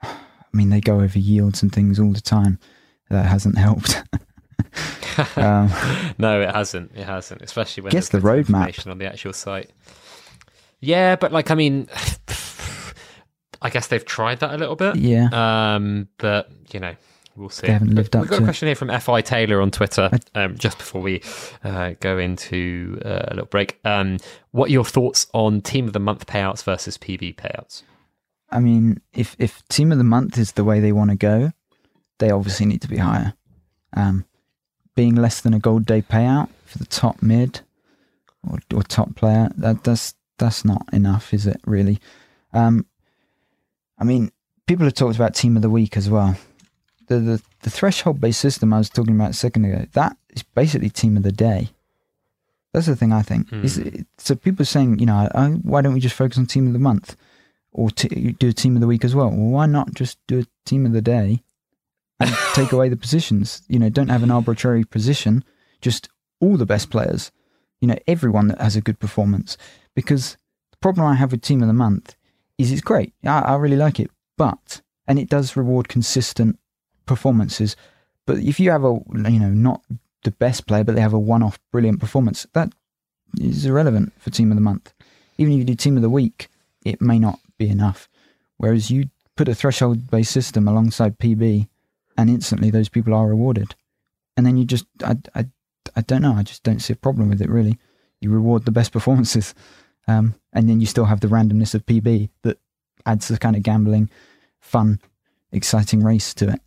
[0.02, 0.16] I
[0.52, 2.58] mean, they go over yields and things all the time.
[3.08, 4.02] That hasn't helped.
[5.36, 5.70] um,
[6.18, 6.90] no, it hasn't.
[6.94, 8.90] It hasn't, especially when Guess the roadmap.
[8.90, 9.70] on the actual site.
[10.80, 11.88] Yeah, but like, I mean,
[13.62, 14.96] I guess they've tried that a little bit.
[14.96, 16.94] yeah, Um, but you know,
[17.36, 17.66] we'll see.
[17.66, 18.44] They haven't lived We've got a it.
[18.44, 20.10] question here from Fi Taylor on Twitter.
[20.34, 21.22] Um, just before we
[21.64, 24.18] uh, go into uh, a little break, um,
[24.50, 27.82] what are your thoughts on team of the month payouts versus PB payouts?
[28.50, 31.52] I mean, if if team of the month is the way they want to go,
[32.18, 33.34] they obviously need to be higher.
[33.94, 34.24] Um,
[34.94, 37.60] being less than a gold day payout for the top mid
[38.48, 41.60] or, or top player, that that's that's not enough, is it?
[41.66, 41.98] Really?
[42.52, 42.86] Um,
[43.98, 44.30] I mean,
[44.66, 46.36] people have talked about team of the week as well.
[47.06, 50.42] The the, the threshold based system I was talking about a second ago, that is
[50.42, 51.70] basically team of the day.
[52.72, 53.50] That's the thing I think.
[53.52, 53.88] Is hmm.
[53.88, 55.28] it, so people are saying, you know,
[55.62, 57.16] why don't we just focus on team of the month?
[57.76, 59.28] or t- do a team of the week as well.
[59.28, 61.42] Well, why not just do a team of the day
[62.18, 63.62] and take away the positions?
[63.68, 65.44] You know, don't have an arbitrary position,
[65.82, 66.08] just
[66.40, 67.30] all the best players.
[67.80, 69.58] You know, everyone that has a good performance.
[69.94, 70.38] Because
[70.70, 72.16] the problem I have with team of the month
[72.56, 73.12] is it's great.
[73.24, 76.58] I, I really like it, but and it does reward consistent
[77.06, 77.76] performances.
[78.26, 79.82] But if you have a you know not
[80.24, 82.72] the best player, but they have a one-off brilliant performance, that
[83.38, 84.92] is irrelevant for team of the month.
[85.38, 86.48] Even if you do team of the week,
[86.84, 88.08] it may not be enough.
[88.56, 91.68] Whereas you put a threshold based system alongside PB
[92.16, 93.74] and instantly those people are rewarded.
[94.36, 95.46] And then you just, I, I,
[95.94, 97.78] I don't know, I just don't see a problem with it really.
[98.20, 99.54] You reward the best performances.
[100.08, 102.58] Um, and then you still have the randomness of PB that
[103.04, 104.08] adds the kind of gambling,
[104.60, 105.00] fun,
[105.52, 106.60] exciting race to it.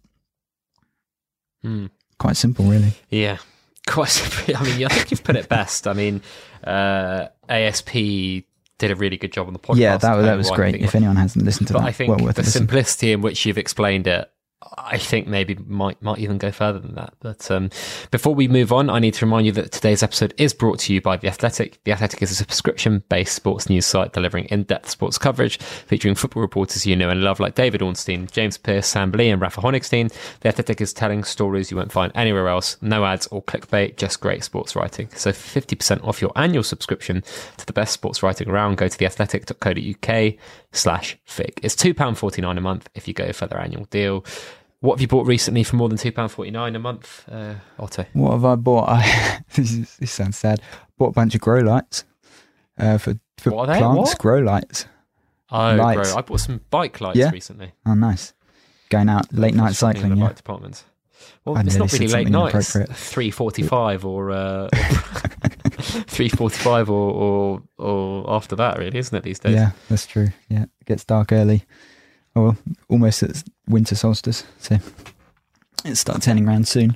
[1.62, 1.88] Hmm.
[2.18, 2.94] Quite simple, really.
[3.10, 3.38] Yeah,
[3.88, 4.10] quite.
[4.10, 4.56] simply.
[4.56, 5.88] I mean, I think you've put it best.
[5.88, 6.22] I mean,
[6.64, 9.78] uh, ASP did a really good job on the podcast.
[9.78, 10.76] yeah, that, that was great.
[10.76, 13.46] If anyone hasn't listened to but that, I think well worth the simplicity in which
[13.46, 14.32] you've explained it,
[14.78, 17.14] I think maybe might might even go further than that.
[17.22, 17.70] But um,
[18.12, 20.94] before we move on, I need to remind you that today's episode is brought to
[20.94, 21.82] you by The Athletic.
[21.86, 26.86] The Athletic is a subscription-based sports news site delivering in-depth sports coverage featuring football reporters
[26.86, 30.12] you know and love like David Ornstein, James Pearce, Sam Lee, and Rafa Honigstein.
[30.42, 32.76] The Athletic is telling stories you won't find anywhere else.
[32.82, 35.08] No ads or clickbait, just great sports writing.
[35.16, 37.24] So 50% off your annual subscription
[37.56, 40.34] to the best sports writing around, go to theathletic.co.uk
[40.72, 41.60] slash fig.
[41.64, 44.26] It's £2.49 a month if you go for their annual deal.
[44.82, 48.06] What have you bought recently for more than £2.49 a month, uh, Otto?
[48.14, 48.88] What have I bought?
[48.90, 50.62] I, this, is, this sounds sad.
[50.98, 52.06] Bought a bunch of grow lights
[52.78, 53.80] uh, for, for What are they?
[53.80, 54.12] plants.
[54.12, 54.20] What?
[54.20, 54.86] Grow lights.
[55.52, 56.12] Oh, Lights.
[56.12, 57.32] bro, I bought some bike lights Yeah?
[57.32, 57.74] recently.
[57.86, 58.34] Oh, nice.
[58.90, 60.10] Going out late night Shopping in cycling.
[60.12, 60.28] the Yeah.
[60.28, 60.84] bike department.
[61.44, 62.56] Well, I it's not really late night.
[62.56, 62.74] It's
[63.12, 64.70] three forty-five or uh,
[66.08, 69.24] three forty-five or, or or after that, really, isn't it?
[69.24, 69.56] These days.
[69.56, 70.30] Yeah, that's true.
[70.50, 71.66] Yeah, it gets dark early.
[72.36, 72.58] Oh, well,
[72.90, 74.78] almost at winter solstice, so
[75.86, 76.96] it starts turning around soon,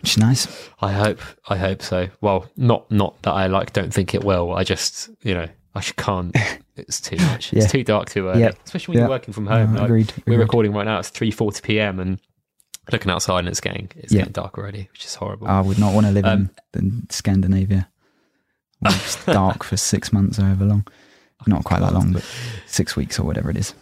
[0.00, 0.48] which is nice.
[0.80, 1.20] I hope.
[1.48, 2.08] I hope so.
[2.20, 3.72] Well, not not that I like.
[3.72, 4.54] Don't think it will.
[4.54, 6.34] I just you know I just can't.
[6.76, 7.52] It's too much.
[7.52, 7.62] Yeah.
[7.62, 8.58] It's too dark too early, Yep.
[8.64, 9.04] especially when Yeah.
[9.04, 9.74] you're working from home.
[9.74, 10.12] No, Like, agreed.
[10.26, 10.98] we're recording right now.
[10.98, 12.00] It's three forty p.m.
[12.00, 12.18] and
[12.90, 14.22] looking outside and it's getting it's Yeah.
[14.22, 15.46] getting dark already, which is horrible.
[15.46, 17.88] I would not want to live Um, in, in Scandinavia.
[18.84, 20.84] It's dark for six months or however long.
[21.46, 22.24] Not quite that long, but
[22.66, 23.72] six weeks or whatever it is.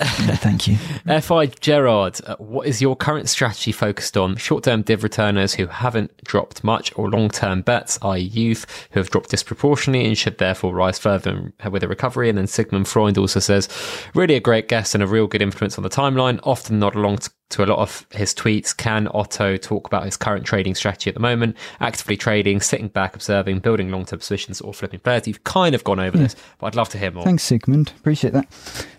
[0.00, 0.76] Yeah, thank you.
[1.20, 4.36] FI Gerard, uh, what is your current strategy focused on?
[4.36, 9.00] Short term div returners who haven't dropped much or long term bets, i.e., youth who
[9.00, 12.28] have dropped disproportionately and should therefore rise further with a recovery?
[12.28, 13.68] And then Sigmund Freud also says,
[14.14, 17.18] really a great guest and a real good influence on the timeline, often nod along
[17.18, 18.76] t- to a lot of his tweets.
[18.76, 21.56] Can Otto talk about his current trading strategy at the moment?
[21.80, 25.26] Actively trading, sitting back, observing, building long term positions, or flipping players?
[25.26, 27.24] You've kind of gone over this, but I'd love to hear more.
[27.24, 27.92] Thanks, Sigmund.
[27.98, 28.46] Appreciate that.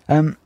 [0.10, 0.38] Um,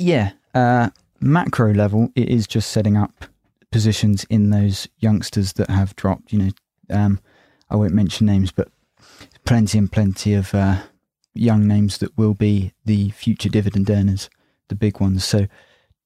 [0.00, 0.90] yeah, uh,
[1.20, 3.26] macro level, it is just setting up
[3.70, 6.32] positions in those youngsters that have dropped.
[6.32, 6.50] You know,
[6.90, 7.20] um,
[7.68, 8.68] I won't mention names, but
[9.44, 10.82] plenty and plenty of uh,
[11.34, 14.30] young names that will be the future dividend earners,
[14.68, 15.24] the big ones.
[15.24, 15.46] So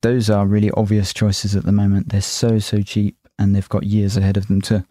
[0.02, 2.08] those are really obvious choices at the moment.
[2.08, 4.84] They're so so cheap, and they've got years ahead of them to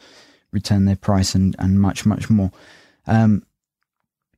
[0.51, 2.51] return their price and and much much more.
[3.05, 3.45] Um,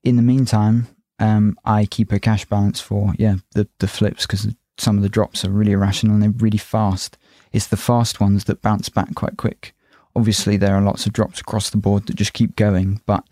[0.04, 0.88] in the meantime,
[1.20, 5.10] um, I keep a cash balance for yeah the the flips because some of the
[5.10, 7.18] drops are really irrational and they're really fast.
[7.54, 9.74] It's the fast ones that bounce back quite quick.
[10.16, 13.24] Obviously, there are lots of drops across the board that just keep going, but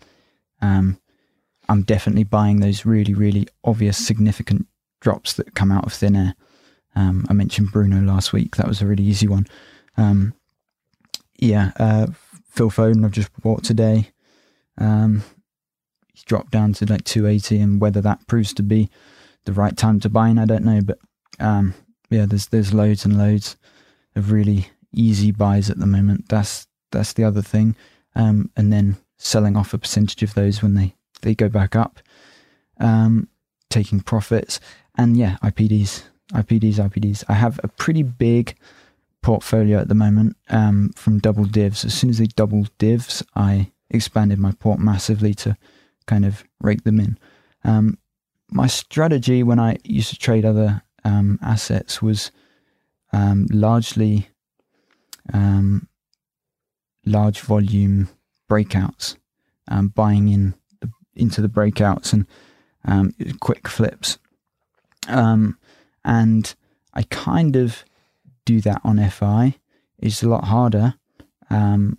[0.62, 0.98] um,
[1.68, 4.66] I'm definitely buying those really really obvious significant
[5.00, 6.34] drops that come out of thin air.
[6.96, 8.56] Um, I mentioned Bruno last week.
[8.56, 9.46] That was a really easy one.
[9.96, 10.34] Um,
[11.38, 12.06] yeah, uh,
[12.48, 14.10] Phil Foden I've just bought today.
[14.78, 15.22] Um,
[16.26, 18.88] dropped down to like 280 and whether that proves to be
[19.44, 20.98] the right time to buy in i don't know but
[21.40, 21.74] um
[22.10, 23.56] yeah there's there's loads and loads
[24.16, 26.28] of really easy buys at the moment.
[26.28, 27.74] That's that's the other thing
[28.14, 32.00] um and then selling off a percentage of those when they they go back up
[32.78, 33.28] um
[33.70, 34.60] taking profits.
[34.96, 38.56] And yeah ipds ipds ipds i have a pretty big
[39.22, 41.84] portfolio at the moment um from double divs.
[41.84, 45.56] As soon as they double divs i expanded my port massively to
[46.06, 47.18] kind of rake them in.
[47.64, 47.98] Um,
[48.50, 52.30] my strategy when I used to trade other um, assets was
[53.12, 54.28] um, largely
[55.32, 55.88] um,
[57.06, 58.08] large volume
[58.50, 59.16] breakouts,
[59.68, 62.26] um, buying in the, into the breakouts and
[63.40, 64.18] quick flips.
[66.04, 66.54] And
[66.92, 67.84] I kind of
[68.44, 69.56] do that on FI.
[69.98, 70.94] It's a lot harder,
[71.50, 71.98] um,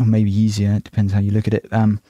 [0.00, 0.80] or maybe easier.
[0.80, 1.68] Depends how you look at it.
[1.70, 2.00] Um,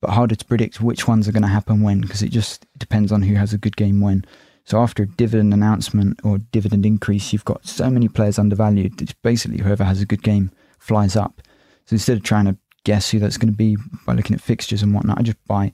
[0.00, 3.10] but harder to predict which ones are going to happen when because it just depends
[3.10, 4.24] on who has a good game when.
[4.64, 9.00] So after a dividend announcement or dividend increase, you've got so many players undervalued.
[9.00, 11.40] It's basically whoever has a good game flies up.
[11.86, 13.76] So instead of trying to guess who that's going to be
[14.06, 15.72] by looking at fixtures and whatnot, I just buy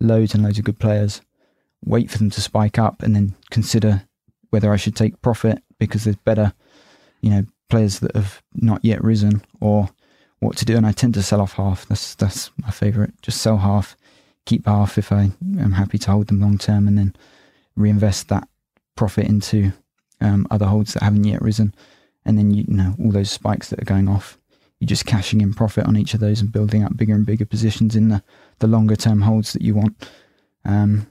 [0.00, 1.20] loads and loads of good players,
[1.84, 4.02] wait for them to spike up, and then consider
[4.50, 6.52] whether I should take profit because there's better,
[7.20, 9.88] you know, players that have not yet risen or
[10.40, 11.86] what to do, and I tend to sell off half.
[11.86, 13.12] That's that's my favorite.
[13.22, 13.96] Just sell half,
[14.46, 17.14] keep half if I am happy to hold them long term, and then
[17.76, 18.48] reinvest that
[18.96, 19.72] profit into
[20.20, 21.74] um, other holds that haven't yet risen.
[22.24, 24.38] And then you, you know all those spikes that are going off,
[24.78, 27.46] you're just cashing in profit on each of those and building up bigger and bigger
[27.46, 28.22] positions in the
[28.58, 30.10] the longer term holds that you want.
[30.64, 31.06] Um,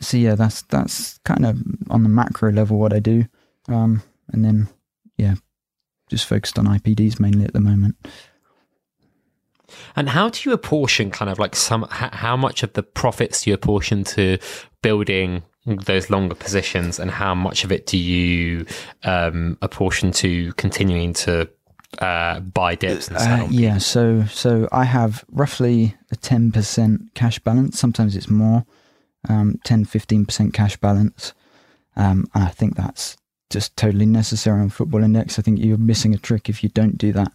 [0.00, 1.58] so yeah, that's that's kind of
[1.90, 3.26] on the macro level what I do,
[3.68, 4.68] um, and then
[5.16, 5.36] yeah,
[6.10, 7.96] just focused on IPDs mainly at the moment.
[9.96, 13.50] And how do you apportion kind of like some, how much of the profits do
[13.50, 14.38] you apportion to
[14.82, 18.66] building those longer positions and how much of it do you
[19.04, 21.48] um, apportion to continuing to
[21.98, 27.14] uh, buy dips and sell Uh, yeah, so so I have roughly a ten percent
[27.14, 27.78] cash balance.
[27.78, 28.64] Sometimes it's more,
[29.28, 31.34] um, 10 15 percent cash balance,
[31.94, 33.16] um, and I think that's
[33.50, 35.38] just totally necessary on Football Index.
[35.38, 37.32] I think you're missing a trick if you don't do that.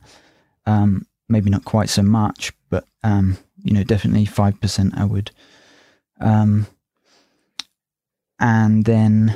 [0.66, 4.94] Um, maybe not quite so much, but um, you know, definitely five percent.
[4.98, 5.32] I would,
[6.20, 6.68] um,
[8.40, 9.36] and then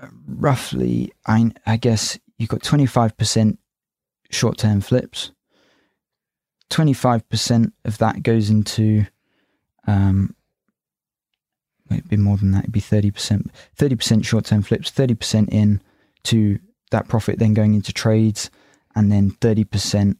[0.00, 3.58] uh, roughly, I I guess you've got twenty five percent
[4.30, 5.32] short term flips.
[6.70, 9.06] 25% of that goes into,
[9.86, 10.34] um,
[11.90, 13.48] it'd be more than that, it'd be 30%.
[13.78, 15.80] 30% short term flips, 30% in
[16.24, 16.58] to
[16.90, 18.50] that profit then going into trades,
[18.94, 20.16] and then 30%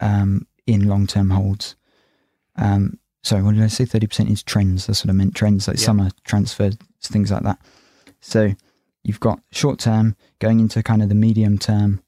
[0.00, 1.76] um, in long term holds.
[2.56, 3.84] Um, sorry, what did I say?
[3.84, 4.86] 30% is trends.
[4.86, 5.34] That's what I meant.
[5.34, 5.84] Trends like Yeah.
[5.86, 7.58] summer transfers, things like that.
[8.20, 8.54] So
[9.04, 12.02] you've got short term going into kind of the medium term,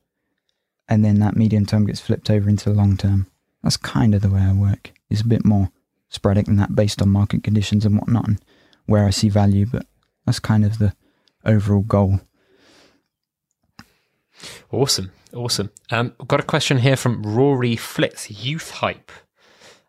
[0.88, 3.26] and then that medium term gets flipped over into the long term.
[3.62, 4.93] That's kind of the way I work.
[5.09, 5.70] It's a bit more
[6.09, 8.41] sporadic than that based on market conditions and whatnot and
[8.86, 9.86] where I see value, but
[10.26, 10.95] that's kind of the
[11.45, 12.20] overall goal.
[14.70, 15.70] Awesome, awesome.
[15.91, 19.11] Um, got a question here from Rory Flitz, Youth Hype.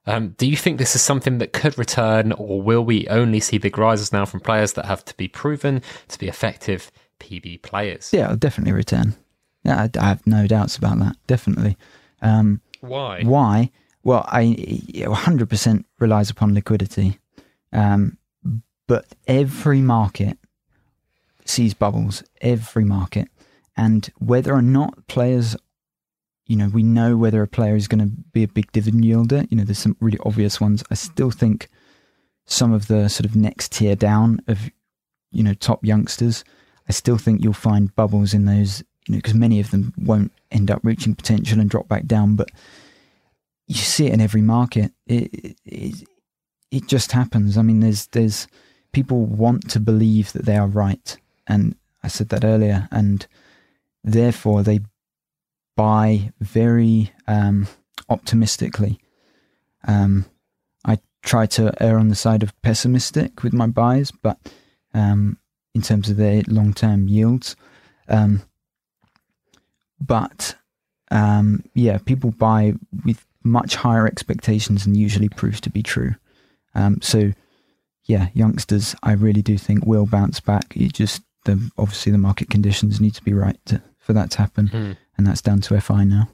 [0.08, 3.58] Um, do you think this is something that could return, or will we only see
[3.58, 8.10] big rises now from players that have to be proven to be effective PB players?
[8.12, 9.16] Yeah, I'll definitely return.
[9.64, 11.18] Yeah, I, I have no doubts about that.
[11.28, 11.78] Definitely.
[12.22, 13.22] Um, Why?
[13.24, 13.70] Why?
[14.04, 17.20] Well, I 100% relies upon liquidity,
[17.72, 18.18] um,
[18.88, 20.40] but every market
[21.46, 22.24] sees bubbles.
[22.42, 23.30] Every market,
[23.78, 25.56] and whether or not players,
[26.46, 29.50] you know, we know whether a player is going to be a big dividend yielder.
[29.50, 30.84] You know, there's some really obvious ones.
[30.92, 31.70] I still think
[32.46, 34.70] some of the sort of next tier down of,
[35.32, 36.44] you know, top youngsters.
[36.90, 38.84] I still think you'll find bubbles in those.
[39.08, 42.36] You know, because many of them won't end up reaching potential and drop back down,
[42.36, 42.52] but
[43.68, 44.92] you see it in every market.
[45.08, 46.08] It, it
[46.72, 47.58] it just happens.
[47.58, 48.48] I mean, there's there's
[48.92, 51.18] people want to believe that they are right,
[51.48, 53.26] and I said that earlier, and
[54.04, 54.82] therefore they
[55.76, 57.68] buy very um,
[58.10, 59.00] optimistically.
[59.88, 60.26] Um,
[60.86, 64.38] I try to err on the side of pessimistic with my buys, but
[64.94, 65.38] um,
[65.74, 67.56] in terms of their long term yields,
[68.08, 68.42] um,
[70.00, 70.56] but
[71.12, 72.74] um, yeah, people buy
[73.06, 76.16] with much higher expectations than usually proves to be true.
[76.74, 77.34] Um, so,
[78.06, 80.74] yeah, youngsters, I really do think will bounce back.
[80.76, 84.38] You just the obviously the market conditions need to be right to, for that to
[84.40, 84.92] happen, Hmm.
[85.18, 86.30] and that's down to FI now.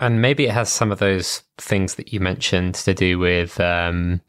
[0.00, 4.20] And maybe it has some of those things that you mentioned to do with um,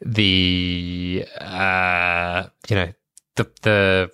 [0.00, 2.92] the uh, you know
[3.36, 4.10] the the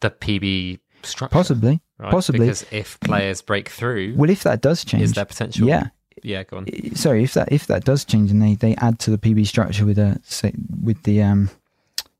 [0.00, 2.10] the PB structure, Possibly, right?
[2.10, 2.40] possibly.
[2.46, 5.66] Because if players break through, well, if that does change, is there potential?
[5.68, 5.88] yeah,
[6.22, 6.42] yeah.
[6.44, 6.66] Go on.
[6.94, 9.86] Sorry if that if that does change and they they add to the PB structure
[9.86, 10.52] with a say,
[10.82, 11.48] with the um,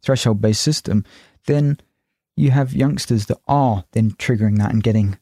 [0.02, 1.04] threshold based system,
[1.46, 1.78] then
[2.36, 5.18] you have youngsters that are then triggering that and getting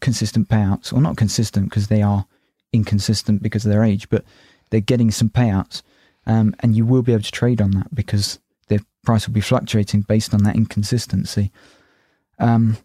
[0.00, 2.26] consistent payouts, or not consistent because they are
[2.72, 4.24] inconsistent because of their age, but
[4.70, 5.82] they're getting some payouts,
[6.26, 8.38] um, and you will be able to trade on that because
[8.68, 11.50] their price will be fluctuating based on that inconsistency.
[12.38, 12.76] Um,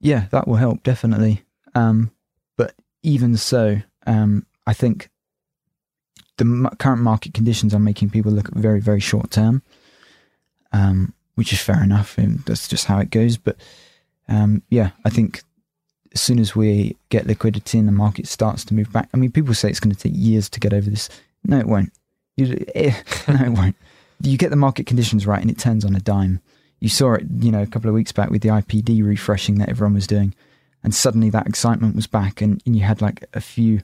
[0.00, 1.42] yeah, that will help definitely.
[1.74, 2.10] Um,
[2.56, 5.10] but even so, um, I think
[6.36, 9.62] the current market conditions are making people look very, very short term,
[10.72, 12.18] um, which is fair enough.
[12.18, 13.36] And that's just how it goes.
[13.36, 13.56] But
[14.28, 15.42] um, yeah, I think
[16.12, 19.32] as soon as we get liquidity and the market starts to move back, I mean,
[19.32, 21.08] people say it's going to take years to get over this.
[21.44, 21.92] No, it won't.
[22.36, 22.94] You, eh,
[23.28, 23.76] no, it won't.
[24.20, 26.40] You get the market conditions right and it turns on a dime.
[26.78, 29.70] You saw it, you know, a couple of weeks back with the IPD refreshing that
[29.70, 30.34] everyone was doing
[30.82, 33.82] and suddenly that excitement was back and, and you had like a few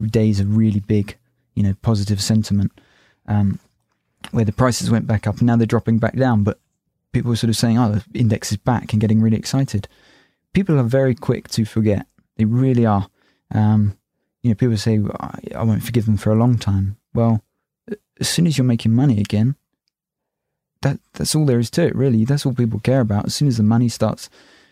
[0.00, 1.16] days of really big
[1.54, 2.72] you know positive sentiment
[3.28, 3.58] um,
[4.32, 6.58] where the prices went back up and now they're dropping back down but
[7.12, 9.88] people were sort of saying oh the index is back and getting really excited
[10.52, 12.06] people are very quick to forget
[12.36, 13.08] they really are
[13.54, 13.96] um,
[14.42, 15.00] you know people say
[15.54, 17.42] I, won't forgive them for a long time well
[18.20, 19.56] as soon as you're making money again
[20.82, 23.48] that that's all there is to it really that's all people care about as soon
[23.48, 24.28] as the money starts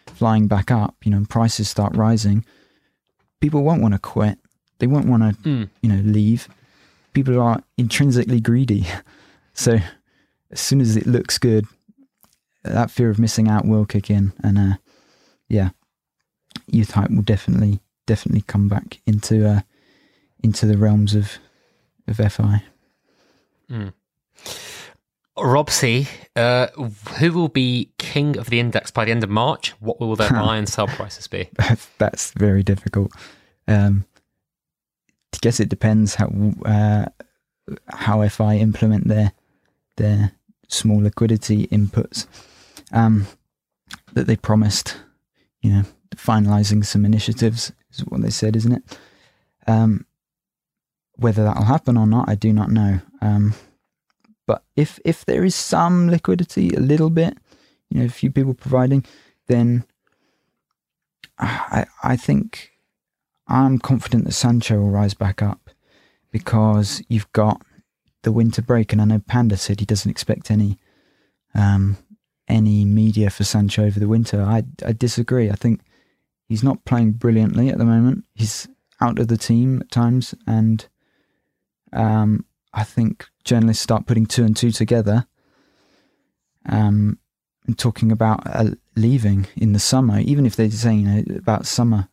[0.07, 2.45] flying back up, you know, and prices start rising,
[3.41, 4.39] people won't want to quit.
[4.81, 5.69] They won't want to, Mm.
[5.83, 6.49] you know, leave.
[7.13, 8.87] People are intrinsically greedy.
[9.53, 9.79] So
[10.51, 11.67] as soon as it looks good,
[12.63, 14.33] that fear of missing out will kick in.
[14.43, 14.77] And uh,
[15.49, 15.71] yeah,
[16.67, 19.61] youth hype will definitely, definitely come back into uh,
[20.43, 21.39] into the realms of
[22.09, 22.65] of FI.
[23.71, 23.93] Mm.
[25.39, 26.07] Rob C,
[26.37, 26.67] uh,
[27.19, 29.71] who will be king of the index by the end of March?
[29.81, 31.49] What will their buy and sell prices be?
[31.99, 33.13] That's very difficult.
[33.67, 34.05] Um,
[35.33, 36.31] I guess it depends how
[36.65, 37.07] uh,
[37.89, 39.33] how FI implement their
[39.97, 40.33] their
[40.69, 42.27] small liquidity inputs
[42.93, 43.27] um,
[44.13, 44.97] that they promised.
[45.61, 45.83] You know,
[46.17, 48.99] finalizing some initiatives is what they said, isn't it?
[49.67, 50.07] Um,
[51.17, 53.01] whether that'll happen or not, I do not know.
[53.21, 53.55] Um,
[54.47, 57.37] but if if there is some liquidity, a little bit,
[57.91, 59.05] you know, a few people providing,
[59.47, 59.85] then
[61.39, 62.73] I I think
[63.47, 65.71] I'm confident that Sancho will rise back up
[66.31, 67.63] because you've got
[68.23, 70.79] the winter break, and I know Panda said he doesn't expect any
[71.55, 71.97] um,
[72.51, 74.43] any media for Sancho over the winter.
[74.43, 75.51] I I disagree.
[75.51, 75.81] I think
[76.49, 78.25] he's not playing brilliantly at the moment.
[78.35, 78.69] He's
[79.01, 80.87] out of the team at times, and
[81.93, 85.27] um, I think journalists start putting two and two together
[86.67, 87.19] um,
[87.67, 92.09] and talking about uh, leaving in the summer, even if they're saying about summer.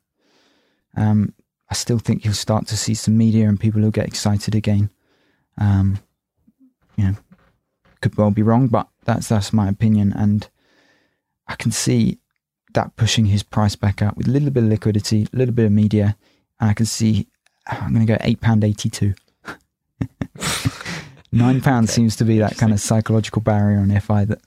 [0.96, 1.34] Um,
[1.70, 4.90] I still think you'll start to see some media and people will get excited again.
[5.58, 6.00] Um,
[6.96, 7.16] you know,
[8.02, 10.48] could well be wrong, but that's that's my opinion, and
[11.48, 12.20] I can see
[12.74, 15.66] that pushing his price back up with a little bit of liquidity, a little bit
[15.66, 16.16] of media,
[16.60, 17.28] and I can see
[17.68, 19.14] ah, I'm going to go eight pound eighty two.
[21.32, 21.95] Nine pounds okay.
[21.95, 24.41] seems to be that kind of psychological barrier on FI that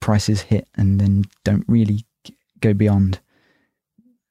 [0.00, 2.04] prices hit and then don't really
[2.60, 3.20] go beyond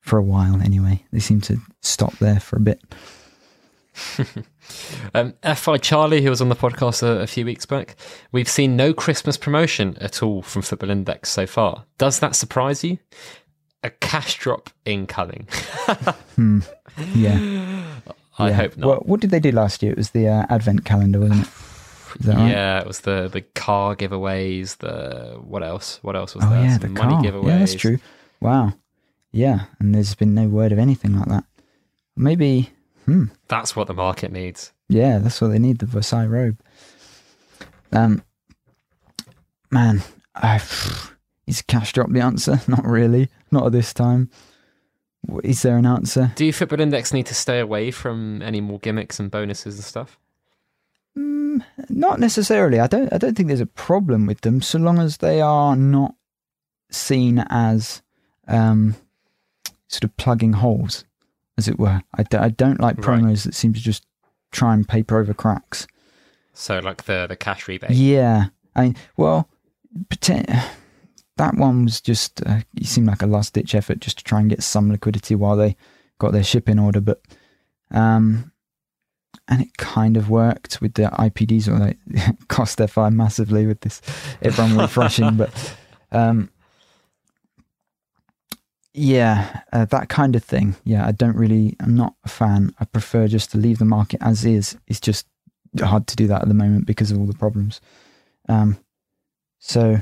[0.02, 0.62] for a while.
[0.62, 2.82] Anyway, they seem to stop there for a bit.
[5.14, 7.96] um, FI Charlie, who was on the podcast a, a, few weeks back,
[8.32, 11.86] we've seen no Christmas promotion at all from Football Index so far.
[11.98, 12.98] Does that surprise you?
[13.84, 15.48] A cash drop incoming.
[16.36, 16.60] hmm.
[17.14, 17.86] Yeah.
[18.40, 18.54] I yeah.
[18.54, 18.88] hope not.
[18.88, 19.92] Well, what did they do last year?
[19.92, 21.54] It was the uh, Advent calendar, wasn't it?
[22.22, 22.82] yeah, right?
[22.82, 24.78] it was the the car giveaways.
[24.78, 26.00] The what else?
[26.02, 26.64] What else was oh, there?
[26.64, 27.24] yeah, the money car.
[27.24, 27.48] giveaways.
[27.48, 28.00] Yeah, that's true.
[28.42, 28.74] Wow.
[29.32, 31.44] Yeah, and there's been no word of anything like that.
[32.16, 32.72] Maybe.
[33.08, 33.26] Hmm.
[33.48, 34.74] That's what the market needs.
[34.90, 35.80] Yeah, that's what they need.
[35.80, 36.60] The Versailles robe.
[37.92, 38.22] Um.
[39.72, 40.04] Man,
[40.36, 40.62] I.
[41.48, 42.62] Is cash drop the answer?
[42.68, 43.30] Not really.
[43.52, 44.30] Not at this time.
[45.44, 46.32] Is there an answer?
[46.36, 49.84] Do you Football Index need to stay away from any more gimmicks and bonuses and
[49.84, 50.20] stuff?
[51.18, 52.80] Mm, not necessarily.
[52.80, 53.12] I don't.
[53.12, 56.16] I don't think there's a problem with them, so long as they are not
[56.92, 58.02] seen as
[58.48, 58.96] um,
[59.88, 61.06] sort of plugging holes,
[61.58, 62.02] as it were.
[62.14, 63.38] I d- I don't like promos right.
[63.40, 64.06] that seem to just
[64.52, 65.88] try and paper over cracks.
[66.54, 67.92] So, like the the cash rebate.
[67.92, 68.48] Yeah.
[68.76, 69.50] I mean, well,
[70.10, 70.48] pretend
[71.38, 74.40] that one was just uh, it seemed like a last ditch effort just to try
[74.40, 75.76] and get some liquidity while they
[76.20, 77.22] got their ship in order but
[77.92, 78.52] um
[79.48, 81.98] and it kind of worked with the IPDs or like
[82.48, 84.02] cost their fire massively with this
[84.42, 85.76] everyone refreshing but
[86.12, 86.50] um
[88.98, 92.86] yeah uh, that kind of thing yeah I don't really I'm not a fan I
[92.86, 95.28] prefer just to leave the market as is it's just
[95.80, 97.80] hard to do that at the moment because of all the problems
[98.50, 98.78] um
[99.60, 100.02] so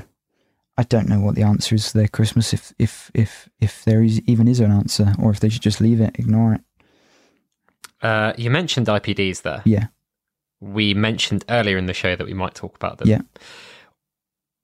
[0.78, 2.52] I don't know what the answer is for their Christmas.
[2.52, 5.80] If if if if there is even is an answer, or if they should just
[5.80, 6.60] leave it, ignore it.
[8.02, 9.62] Uh, you mentioned IPDs there.
[9.64, 9.86] Yeah.
[10.60, 13.08] We mentioned earlier in the show that we might talk about them.
[13.08, 13.22] Yeah.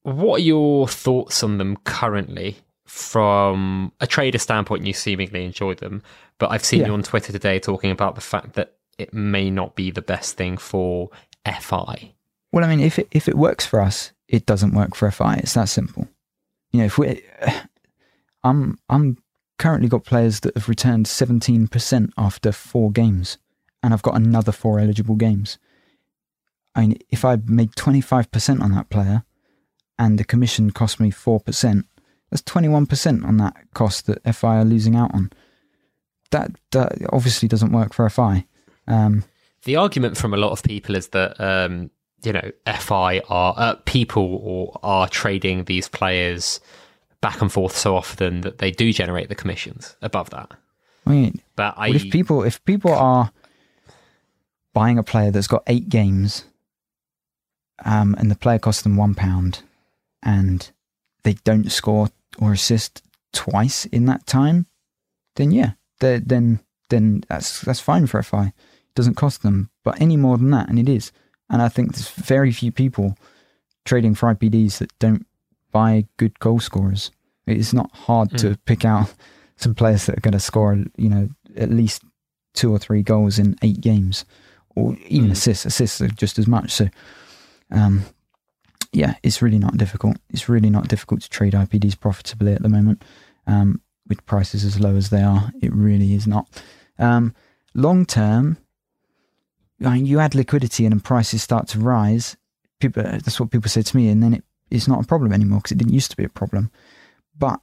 [0.03, 2.59] What are your thoughts on them currently?
[2.85, 6.03] From a trader standpoint, you seemingly enjoy them,
[6.39, 6.89] but I've seen yeah.
[6.89, 10.37] you on Twitter today talking about the fact that it may not be the best
[10.37, 11.11] thing for
[11.47, 12.13] FI.
[12.51, 15.37] Well, I mean, if it, if it works for us, it doesn't work for FI.
[15.37, 16.09] It's that simple.
[16.71, 17.23] You know, if we,
[18.45, 19.19] I'm I'm
[19.59, 23.39] currently got players that have returned 17% after four games,
[23.83, 25.59] and I've got another four eligible games.
[26.75, 29.25] I mean, if I made 25% on that player,
[29.99, 31.85] and the commission cost me 4%,
[32.33, 35.31] that's 21% on that cost that FI are losing out on.
[36.31, 38.47] That, that obviously doesn't work for FI.
[38.89, 39.25] Um,
[39.65, 41.91] the argument from a lot of people is that um,
[42.25, 46.59] you know, FI are uh, people or are trading these players
[47.21, 50.51] back and forth so often that they do generate the commissions above that.
[51.07, 53.31] I mean, but I, if people if people are
[54.73, 56.45] buying a player that's got eight games,
[57.85, 59.63] um, and the player costs them one pound,
[60.23, 60.71] and
[61.25, 62.09] they don't score
[62.39, 63.03] or assist
[63.33, 64.67] twice in that time,
[65.37, 66.61] then yeah, then
[66.91, 68.47] then that's that's fine for FI.
[68.47, 71.13] It doesn't cost them, but any more than that, and it is
[71.53, 73.17] and I think there's very few people
[73.85, 75.27] trading for IPDs that don't
[75.71, 77.11] buy good goal scorers.
[77.47, 78.39] It's not hard mm.
[78.39, 79.13] to pick out
[79.57, 82.03] some players that are going to score, you know, at least
[82.55, 84.25] two or three goals in eight games,
[84.75, 85.33] or even mm.
[85.33, 85.67] assists.
[85.67, 86.71] Assists are just as much.
[86.71, 86.89] So,
[87.71, 88.05] um,
[88.93, 90.19] yeah, it's really not difficult.
[90.31, 93.03] It's really not difficult to trade IPDs profitably at the moment,
[93.47, 95.51] um, with prices as low as they are.
[95.63, 96.49] It really is not.
[96.99, 97.35] Um,
[97.75, 98.59] long term,
[99.79, 102.37] you add liquidity and prices start to rise.
[102.81, 105.59] People, that's what people say to me, and then it, it's not a problem anymore
[105.59, 106.71] because it didn't used to be a problem.
[107.39, 107.61] But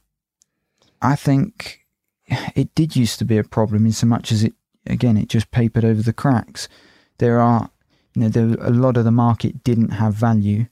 [1.00, 1.86] I think
[2.54, 4.54] it did used to be a problem in so much as it,
[4.86, 6.68] again, it just papered over the cracks.
[7.18, 7.70] There are,
[8.14, 10.66] you know, there, a lot of the market didn't have value,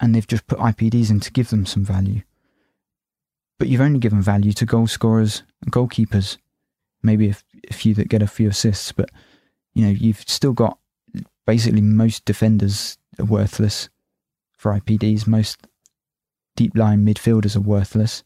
[0.00, 2.22] and they've just put IPDs in to give them some value.
[3.58, 6.38] But you've only given value to goal scorers and goalkeepers,
[7.02, 7.34] maybe
[7.68, 9.10] a, few that get a few assists, but
[9.74, 10.78] you know, you've still got
[11.46, 13.88] basically most defenders are worthless
[14.56, 15.26] for IPDs.
[15.26, 15.66] Most
[16.56, 18.22] deep line midfielders are worthless.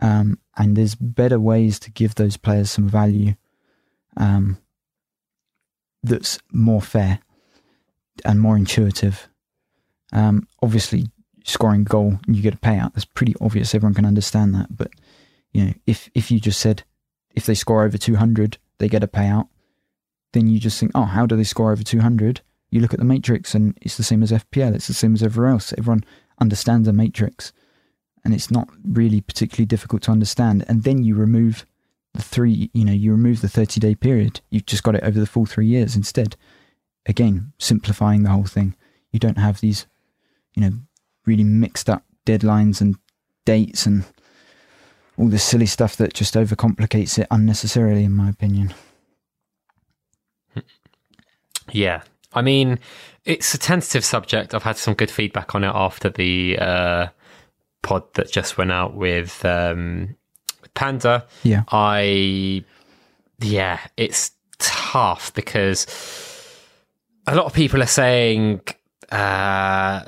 [0.00, 3.34] Um, and there's better ways to give those players some value
[4.16, 4.58] um,
[6.02, 7.20] that's more fair
[8.24, 9.28] and more intuitive.
[10.14, 11.06] Um, obviously,
[11.44, 12.94] scoring a goal, you get a payout.
[12.94, 13.74] That's pretty obvious.
[13.74, 14.74] Everyone can understand that.
[14.76, 14.92] But
[15.52, 16.84] you know, if if you just said
[17.34, 19.48] if they score over 200, they get a payout,
[20.32, 22.40] then you just think, oh, how do they score over 200?
[22.70, 24.74] You look at the matrix, and it's the same as FPL.
[24.74, 25.72] It's the same as everywhere else.
[25.76, 26.04] Everyone
[26.40, 27.52] understands the matrix,
[28.24, 30.64] and it's not really particularly difficult to understand.
[30.68, 31.66] And then you remove
[32.14, 34.40] the three, you know, you remove the 30 day period.
[34.50, 36.36] You've just got it over the full three years instead.
[37.06, 38.74] Again, simplifying the whole thing.
[39.12, 39.86] You don't have these,
[40.54, 40.72] you know,
[41.26, 42.96] really mixed up deadlines and
[43.44, 44.04] dates and
[45.16, 48.74] all this silly stuff that just overcomplicates it unnecessarily, in my opinion.
[51.70, 52.02] Yeah.
[52.32, 52.78] I mean,
[53.24, 54.54] it's a tentative subject.
[54.54, 57.06] I've had some good feedback on it after the uh,
[57.82, 60.16] pod that just went out with um,
[60.74, 61.26] Panda.
[61.44, 61.62] Yeah.
[61.68, 62.64] I,
[63.40, 65.86] yeah, it's tough because
[67.26, 68.62] a lot of people are saying,
[69.12, 70.04] uh,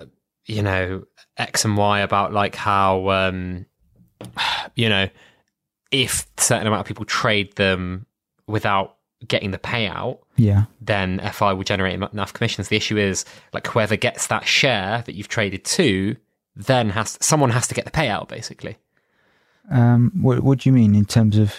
[0.46, 1.04] you know,
[1.36, 3.66] X and Y about like how, um,
[4.74, 5.08] you know,
[5.90, 8.06] if a certain amount of people trade them
[8.46, 10.64] without getting the payout, Yeah.
[10.80, 12.68] then FI will generate enough commissions.
[12.68, 16.16] The issue is like whoever gets that share that you've traded to,
[16.54, 18.76] then has someone has to get the payout basically.
[19.70, 21.54] Um, what, what do you mean in terms of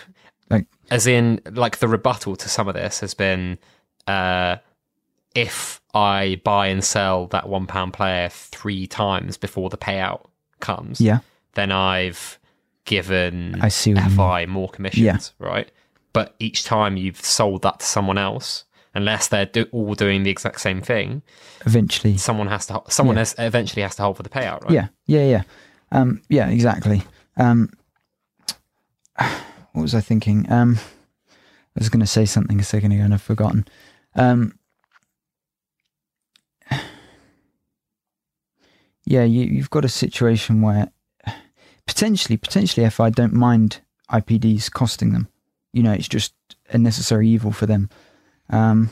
[0.49, 3.57] like, As in, like the rebuttal to some of this has been,
[4.07, 4.57] uh,
[5.35, 10.25] if I buy and sell that one pound player three times before the payout
[10.59, 11.19] comes, yeah,
[11.53, 12.39] then I've
[12.85, 14.17] given I see what you mean.
[14.17, 15.69] FI more commissions, right?
[16.13, 18.63] But each time you've sold that to someone else,
[18.95, 21.21] unless they're do- all doing the exact same thing,
[21.65, 22.17] eventually.
[22.17, 23.21] someone has to someone Yeah.
[23.21, 24.71] has, eventually has to hold for the payout, right?
[24.71, 25.43] Yeah, yeah, yeah.
[25.91, 27.03] Um, yeah, exactly.
[27.37, 27.69] Um,
[29.73, 30.51] what was I thinking?
[30.51, 30.79] Um,
[31.29, 33.65] I was going to say something a second ago and I've forgotten.
[34.15, 34.57] Um,
[39.07, 40.91] yeah, you, you've got a situation where
[41.85, 43.79] potentially, potentially, if I don't mind
[44.11, 45.29] IPDs costing them,
[45.71, 46.33] you know, it's just
[46.71, 47.89] a necessary evil for them,
[48.49, 48.89] um,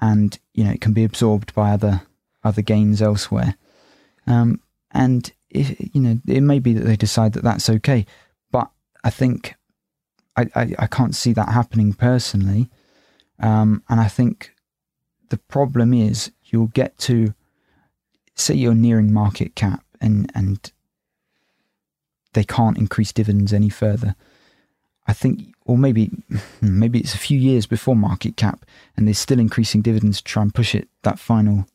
[0.00, 2.00] and you know, it can be absorbed by other
[2.42, 3.56] other gains elsewhere.
[4.26, 4.62] Um,
[4.92, 8.06] and if, you know, it may be that they decide that that's okay,
[8.50, 8.70] but
[9.04, 9.56] I think
[10.36, 12.70] I, I, I can't see that happening personally.
[13.40, 14.54] Um, and I think
[15.28, 17.34] the problem is you'll get to
[18.40, 20.72] say you're nearing market cap and and
[22.34, 24.14] they can't increase dividends any further.
[25.06, 26.10] I think, or maybe
[26.60, 28.64] maybe it's a few years before market cap,
[28.96, 31.66] and they're still increasing dividends to try and push it that final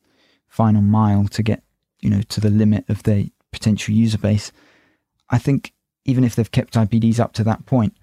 [0.48, 1.62] final mile to get
[2.00, 4.52] you know to the limit of their potential user base.
[5.30, 5.72] I think
[6.04, 7.96] even if they've kept IPDs up to that point,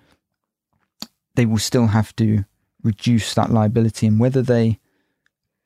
[1.36, 2.46] they will still have to
[2.84, 4.80] reduce that liability, and whether they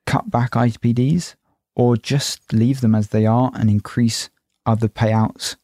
[0.05, 1.35] cut back IPDs
[1.76, 4.30] or just leave them as they are and increase
[4.65, 5.57] other payouts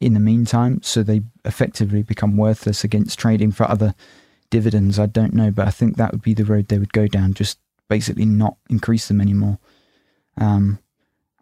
[0.00, 3.94] in the meantime, so they effectively become worthless against trading for other
[4.50, 4.98] dividends.
[4.98, 7.34] I don't know, but I think that would be the road they would go down.
[7.34, 9.58] Just basically not increase them anymore.
[10.36, 10.80] Um,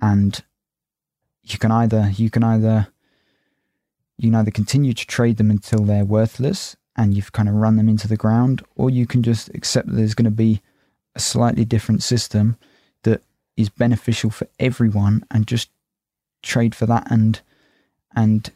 [0.00, 0.42] and
[1.42, 2.88] you can either you can either
[4.18, 7.76] you can either continue to trade them until they're worthless and you've kind of run
[7.76, 10.60] them into the ground, or you can just accept that there's going to be
[11.14, 12.58] a slightly different system
[13.56, 15.70] is beneficial for everyone and just
[16.42, 17.40] trade for that and
[18.14, 18.50] and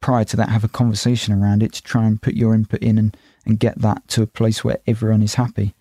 [0.00, 2.96] prior to that have a conversation around it to try and put your input in
[2.98, 5.74] and, and get that to a place where everyone is happy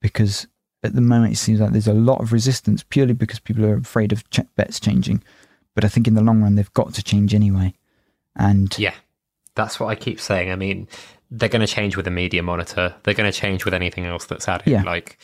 [0.00, 0.46] because
[0.82, 3.76] at the moment it seems like there's a lot of resistance purely because people are
[3.76, 5.22] afraid of ch- bets changing
[5.74, 7.72] but i think in the long run they've got to change anyway
[8.36, 8.94] and Yeah,
[9.56, 10.52] that's what I keep saying.
[10.52, 10.86] I mean,
[11.28, 12.94] they're going to change with a media monitor.
[13.02, 14.68] They're going to change with anything else that's added.
[14.68, 14.84] Yeah.
[14.84, 15.18] Like,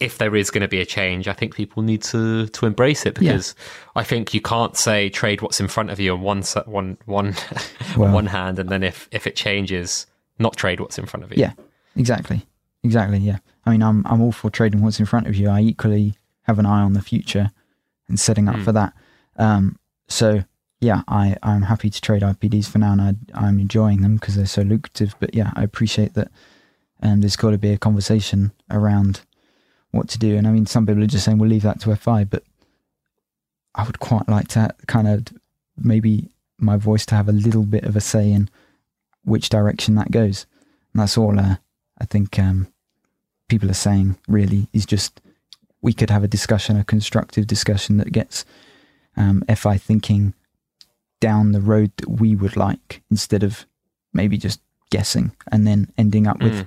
[0.00, 3.04] if there is going to be a change, I think people need to to embrace
[3.06, 3.32] it Yeah.
[3.32, 3.54] because
[3.94, 7.34] I think you can't say trade what's in front of you on one one one
[7.96, 10.06] Well- on one hand, and then if if it changes,
[10.38, 11.36] not trade what's in front of you.
[11.38, 11.52] Yeah,
[11.96, 12.46] exactly,
[12.82, 13.18] exactly.
[13.18, 15.48] Yeah, I mean, I'm I'm all for trading what's in front of you.
[15.50, 16.14] I equally
[16.44, 17.50] have an eye on the future
[18.08, 18.64] and setting up Mm.
[18.64, 18.92] for that.
[19.36, 19.76] Um,
[20.08, 20.44] so
[20.80, 24.34] yeah, I I'm happy to trade IPDs for now, and I I'm enjoying them because
[24.36, 25.14] they're so lucrative.
[25.20, 26.30] But yeah, I appreciate that.
[27.02, 29.22] Um, there's got to be a conversation around
[29.90, 30.36] what to do.
[30.36, 32.42] And I mean, some people are just saying we'll leave that to FI, but
[33.74, 35.26] I would quite like to kind of
[35.76, 38.48] maybe my voice to have a little bit of a say in
[39.24, 40.46] which direction that goes.
[40.92, 41.56] And that's all uh,
[42.00, 42.68] I think um,
[43.48, 45.20] people are saying really is just
[45.82, 48.44] we could have a discussion, a constructive discussion that gets
[49.16, 50.34] um, FI thinking
[51.20, 53.66] down the road that we would like instead of
[54.12, 54.60] maybe just
[54.90, 56.66] guessing and then ending up with Mm.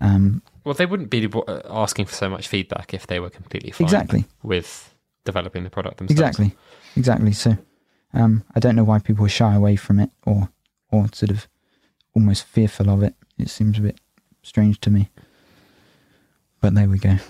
[0.00, 3.70] Um, well, they wouldn't be uh, asking for so much feedback if they were completely
[3.70, 6.20] fine exactly with developing the product themselves.
[6.20, 6.56] Exactly,
[6.96, 7.32] exactly.
[7.32, 7.56] So
[8.14, 10.48] um, I don't know why people shy away from it or
[10.90, 11.48] or sort of
[12.14, 13.14] almost fearful of it.
[13.38, 14.00] It seems a bit
[14.42, 15.10] strange to me.
[16.60, 17.18] But there we go.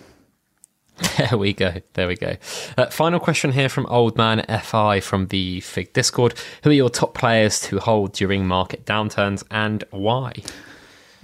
[1.18, 1.74] There we go.
[1.94, 2.36] There we go.
[2.78, 6.34] Uh, final question here from Old Man FI from the Fig Discord.
[6.62, 10.34] Who are your top players to hold during market downturns and why?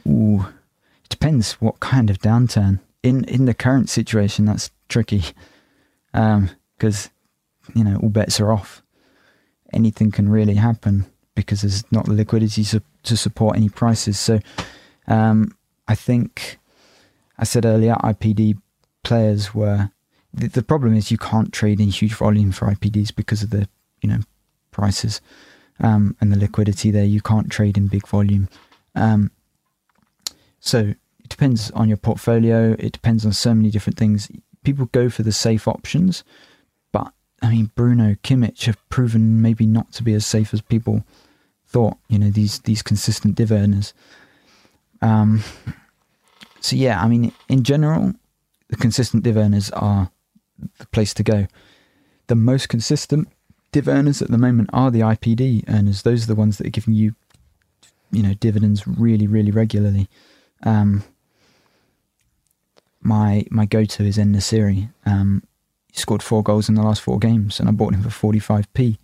[0.09, 0.47] Ooh,
[1.11, 2.81] depends what kind of downturn.
[3.03, 5.25] In in the current situation, that's tricky,
[6.13, 8.83] because um, you know all bets are off.
[9.73, 14.19] Anything can really happen because there's not the liquidity to, to support any prices.
[14.19, 14.41] So,
[15.07, 15.57] um,
[15.87, 16.59] I think
[17.39, 18.59] I said earlier, IPD
[19.03, 19.91] players were
[20.35, 23.69] the, the, problem is you can't trade in huge volume for IPDs because of the
[24.03, 24.21] you know
[24.71, 25.21] prices
[25.81, 27.05] um, and the liquidity there.
[27.05, 28.49] You can't trade in big volume.
[28.95, 29.31] Um,
[30.61, 32.77] so it depends on your portfolio.
[32.79, 34.31] It depends on so many different things.
[34.63, 36.23] People go for the safe options,
[36.93, 37.13] but
[37.43, 41.05] I mean Bruno Kimmich have proven maybe not to be as safe as people
[41.67, 41.97] thought.
[42.09, 43.95] You know these these consistent div earners.
[45.03, 45.43] Um,
[46.61, 48.13] so yeah, I mean in general,
[48.69, 50.11] the consistent div earners are
[50.79, 51.47] the place to go.
[52.27, 53.29] The most consistent
[53.73, 56.03] div earners at the moment are the IPD earners.
[56.03, 57.15] Those are the ones that are giving you,
[58.13, 60.09] you know, dividends really, really regularly.
[60.63, 61.05] Um,
[63.01, 64.91] my my go to is En-Nesyri.
[65.07, 65.43] Um,
[65.93, 68.39] he scored four goals in the last four games, and I bought him for forty
[68.39, 68.99] five p.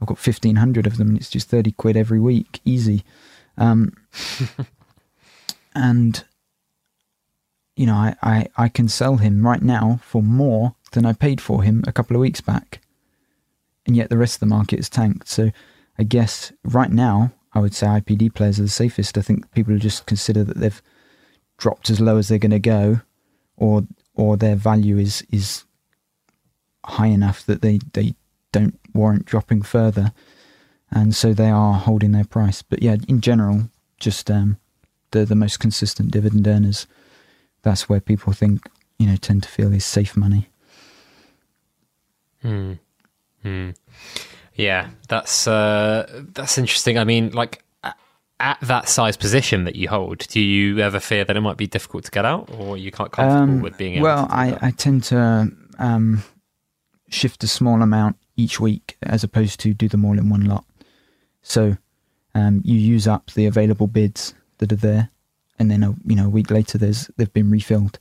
[0.00, 3.04] I've got fifteen hundred of them, and it's just thirty quid every week, easy.
[3.56, 3.92] Um,
[5.74, 6.24] and
[7.80, 11.40] you know, I, I, I can sell him right now for more than I paid
[11.40, 12.82] for him a couple of weeks back.
[13.86, 15.28] And yet the rest of the market is tanked.
[15.28, 15.50] So
[15.98, 19.18] I guess right now, I would say IPD players are the safest.
[19.18, 20.82] I think people just consider that they've
[21.58, 23.00] dropped as low as they're going to go,
[23.56, 25.64] or or their value is is
[26.84, 28.14] high enough that they, they
[28.52, 30.12] don't warrant dropping further,
[30.90, 32.62] and so they are holding their price.
[32.62, 34.58] But yeah, in general, just um,
[35.10, 36.86] the the most consistent dividend earners
[37.62, 38.68] that's where people think
[38.98, 40.48] you know tend to feel is safe money.
[42.42, 42.74] Hmm.
[43.42, 43.70] Hmm.
[44.54, 46.98] Yeah, that's uh, that's interesting.
[46.98, 47.62] I mean, like
[48.40, 51.66] at that size position that you hold, do you ever fear that it might be
[51.66, 54.00] difficult to get out, or you can't comfortable um, with being?
[54.00, 56.24] Well, I, I tend to um,
[57.08, 60.64] shift a small amount each week as opposed to do them all in one lot.
[61.42, 61.76] So
[62.34, 65.10] um, you use up the available bids that are there,
[65.58, 67.98] and then a you know a week later there's they've been refilled.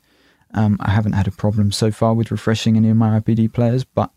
[0.53, 3.83] Um, I haven't had a problem so far with refreshing any of my IPD players,
[3.83, 4.09] but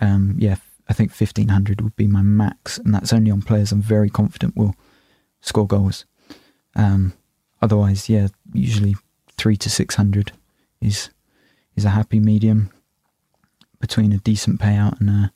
[0.00, 0.56] um, yeah,
[0.92, 4.10] I think fifteen hundred would be my max, and that's only on players I'm very
[4.10, 4.76] confident will
[5.40, 6.04] score goals.
[6.76, 7.14] Um,
[7.62, 8.96] otherwise, yeah, usually
[9.38, 10.32] three to six hundred
[10.82, 11.08] is
[11.76, 12.68] is a happy medium
[13.80, 15.32] between a decent payout and a,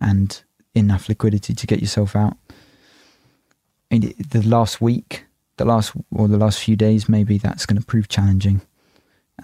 [0.00, 0.42] and
[0.74, 2.36] enough liquidity to get yourself out.
[3.92, 5.26] And the last week
[5.58, 8.62] the last or the last few days, maybe that's going to prove challenging.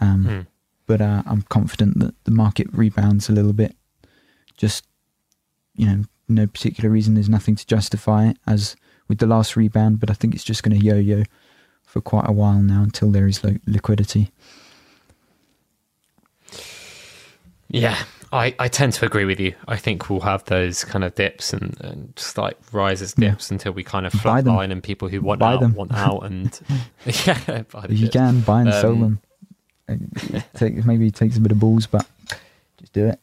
[0.00, 0.46] Um, mm.
[0.88, 3.76] But uh, I'm confident that the market rebounds a little bit.
[4.56, 4.84] Just
[5.74, 7.14] you know, no particular reason.
[7.14, 8.76] There's nothing to justify it as
[9.08, 11.24] with the last rebound, but I think it's just going to yo-yo
[11.84, 14.30] for quite a while now until there is liquidity.
[17.68, 17.96] Yeah,
[18.32, 19.54] I, I tend to agree with you.
[19.68, 23.54] I think we'll have those kind of dips and, and slight rises dips yeah.
[23.54, 25.74] until we kind of flatline and people who want buy out them.
[25.74, 26.58] want out and
[27.06, 29.20] yeah, if you can buy and um, sell them.
[30.54, 32.06] Take, maybe it takes a bit of balls, but
[32.78, 33.20] just do it.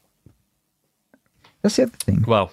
[1.62, 2.24] That's the other thing.
[2.28, 2.52] Well,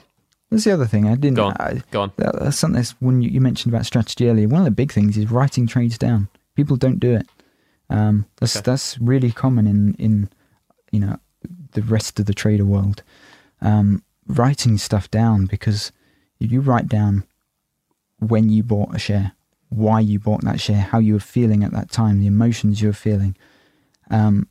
[0.51, 1.07] that's the other thing.
[1.07, 1.37] I didn't.
[1.37, 1.57] Go on.
[1.59, 2.13] I, go on.
[2.17, 4.49] That's something that's when you, you, mentioned about strategy earlier.
[4.49, 6.29] One of the big things is writing trades down.
[6.55, 7.27] People don't do it.
[7.91, 8.65] Um, that's okay.
[8.65, 10.29] that's really common in in
[10.91, 11.19] you know
[11.73, 13.03] the rest of the trader world.
[13.61, 15.91] Um, writing stuff down because
[16.39, 17.25] if you write down
[18.21, 19.33] when you bought a share,
[19.69, 22.89] why you bought that share, how you were feeling at that time, the emotions you
[22.89, 23.37] were feeling,
[24.11, 24.49] um,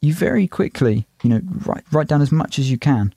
[0.00, 3.14] you very quickly, you know, write write down as much as you can,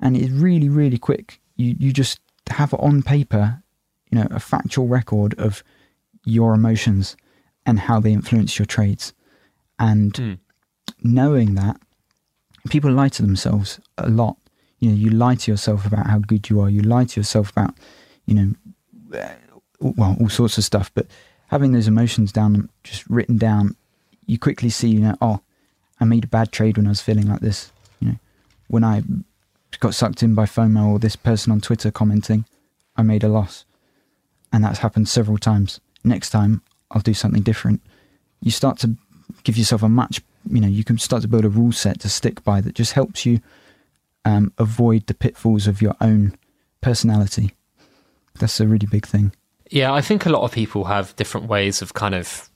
[0.00, 1.40] and it's really really quick.
[1.56, 2.20] You you just
[2.50, 3.62] have on paper,
[4.10, 5.62] you know, a factual record of
[6.24, 7.16] your emotions
[7.66, 9.12] and how they influence your trades,
[9.78, 10.38] and mm.
[11.02, 11.80] knowing that
[12.68, 14.36] people lie to themselves a lot.
[14.78, 16.70] You know, you lie to yourself about how good you are.
[16.70, 17.74] You lie to yourself about,
[18.26, 19.34] you know, uh,
[19.80, 20.92] well, all sorts of stuff.
[20.94, 21.06] But
[21.48, 23.76] having those emotions down, just written down,
[24.26, 25.40] you quickly see, you know, oh,
[26.00, 27.72] I made a bad trade when I was feeling like this.
[28.00, 28.18] You know,
[28.68, 29.02] when I
[29.80, 32.44] got sucked in by FOMO or this person on Twitter commenting,
[32.96, 33.64] I made a loss.
[34.52, 35.80] And that's happened several times.
[36.04, 37.82] Next time, I'll do something different.
[38.40, 38.96] you start to
[39.44, 42.08] give yourself a match, you know, you can start to build a rule set to
[42.08, 43.40] stick by that just helps you
[44.24, 46.36] um, avoid the pitfalls of your own
[46.80, 47.54] personality.
[48.38, 49.32] That's a really big thing.
[49.70, 52.48] Yeah, I think a lot of people have different ways of kind of,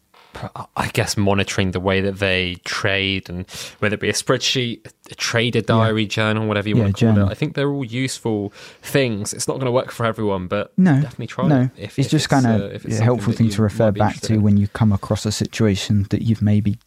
[0.76, 3.48] I guess, monitoring the way that they trade, and
[3.80, 7.14] whether it be a spreadsheet, a trader diary, journal, whatever you Yeah, want to call
[7.14, 7.28] journal.
[7.28, 7.32] it.
[7.32, 8.50] I think they're all useful
[8.82, 9.32] things.
[9.32, 11.70] It's not going to work for everyone, but No, definitely try no, it.
[11.76, 14.34] If, it's if just kind uh, of it's a helpful thing to refer back to
[14.34, 14.42] in.
[14.42, 16.78] when you come across a situation that you've maybe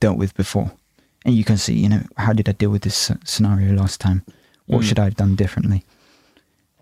[0.00, 0.72] dealt with before,
[1.24, 4.24] and you can see, you know, how did I deal with this scenario last time?
[4.66, 4.84] What Mm.
[4.88, 5.84] should I have done differently?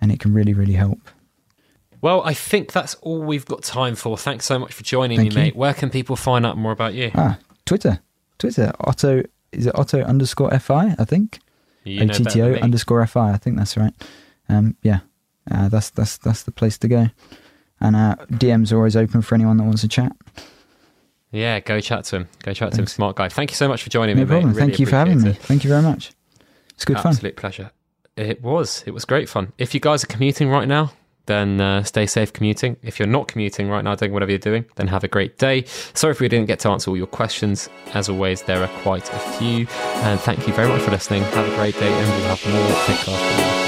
[0.01, 0.99] And it can really, really help.
[2.03, 4.19] Well, I think that's all we've got time for.
[4.19, 5.45] Thanks so much for joining Thank me, you.
[5.47, 5.57] mate.
[5.57, 7.13] Where can people find out more about you?
[7.15, 8.01] Ah, Twitter,
[8.39, 9.23] Twitter, Otto
[9.53, 10.95] is it Otto underscore fi?
[10.99, 11.39] I think
[11.85, 13.33] You know better than OTTO underscore fi.
[13.33, 13.95] I think that's right.
[14.49, 15.01] Um, yeah,
[15.51, 17.07] uh, that's that's that's the place to go.
[17.81, 20.13] And uh, DMs are always open for anyone that wants to chat.
[21.31, 22.29] Yeah, go chat to him.
[22.43, 23.29] Go chat to him, smart guy.
[23.29, 24.51] Thank you so much for joining No me, problem.
[24.53, 25.33] Really Thank you for having me.
[25.33, 26.13] Thank you very much.
[26.75, 27.13] It's good fun.
[27.13, 27.71] Absolute pleasure.
[28.17, 28.83] It was.
[28.87, 29.53] It was great fun.
[29.57, 30.93] If you guys are commuting right now,
[31.27, 32.77] then uh, stay safe commuting.
[32.83, 35.65] If you're not commuting right now, doing whatever you're doing, then have a great day.
[35.95, 37.69] Sorry if we didn't get to answer all your questions.
[37.95, 39.67] As always, there are quite a few.
[40.03, 41.23] And thank you very much for listening.
[41.23, 43.62] Have a great day, and we'll have more podcast.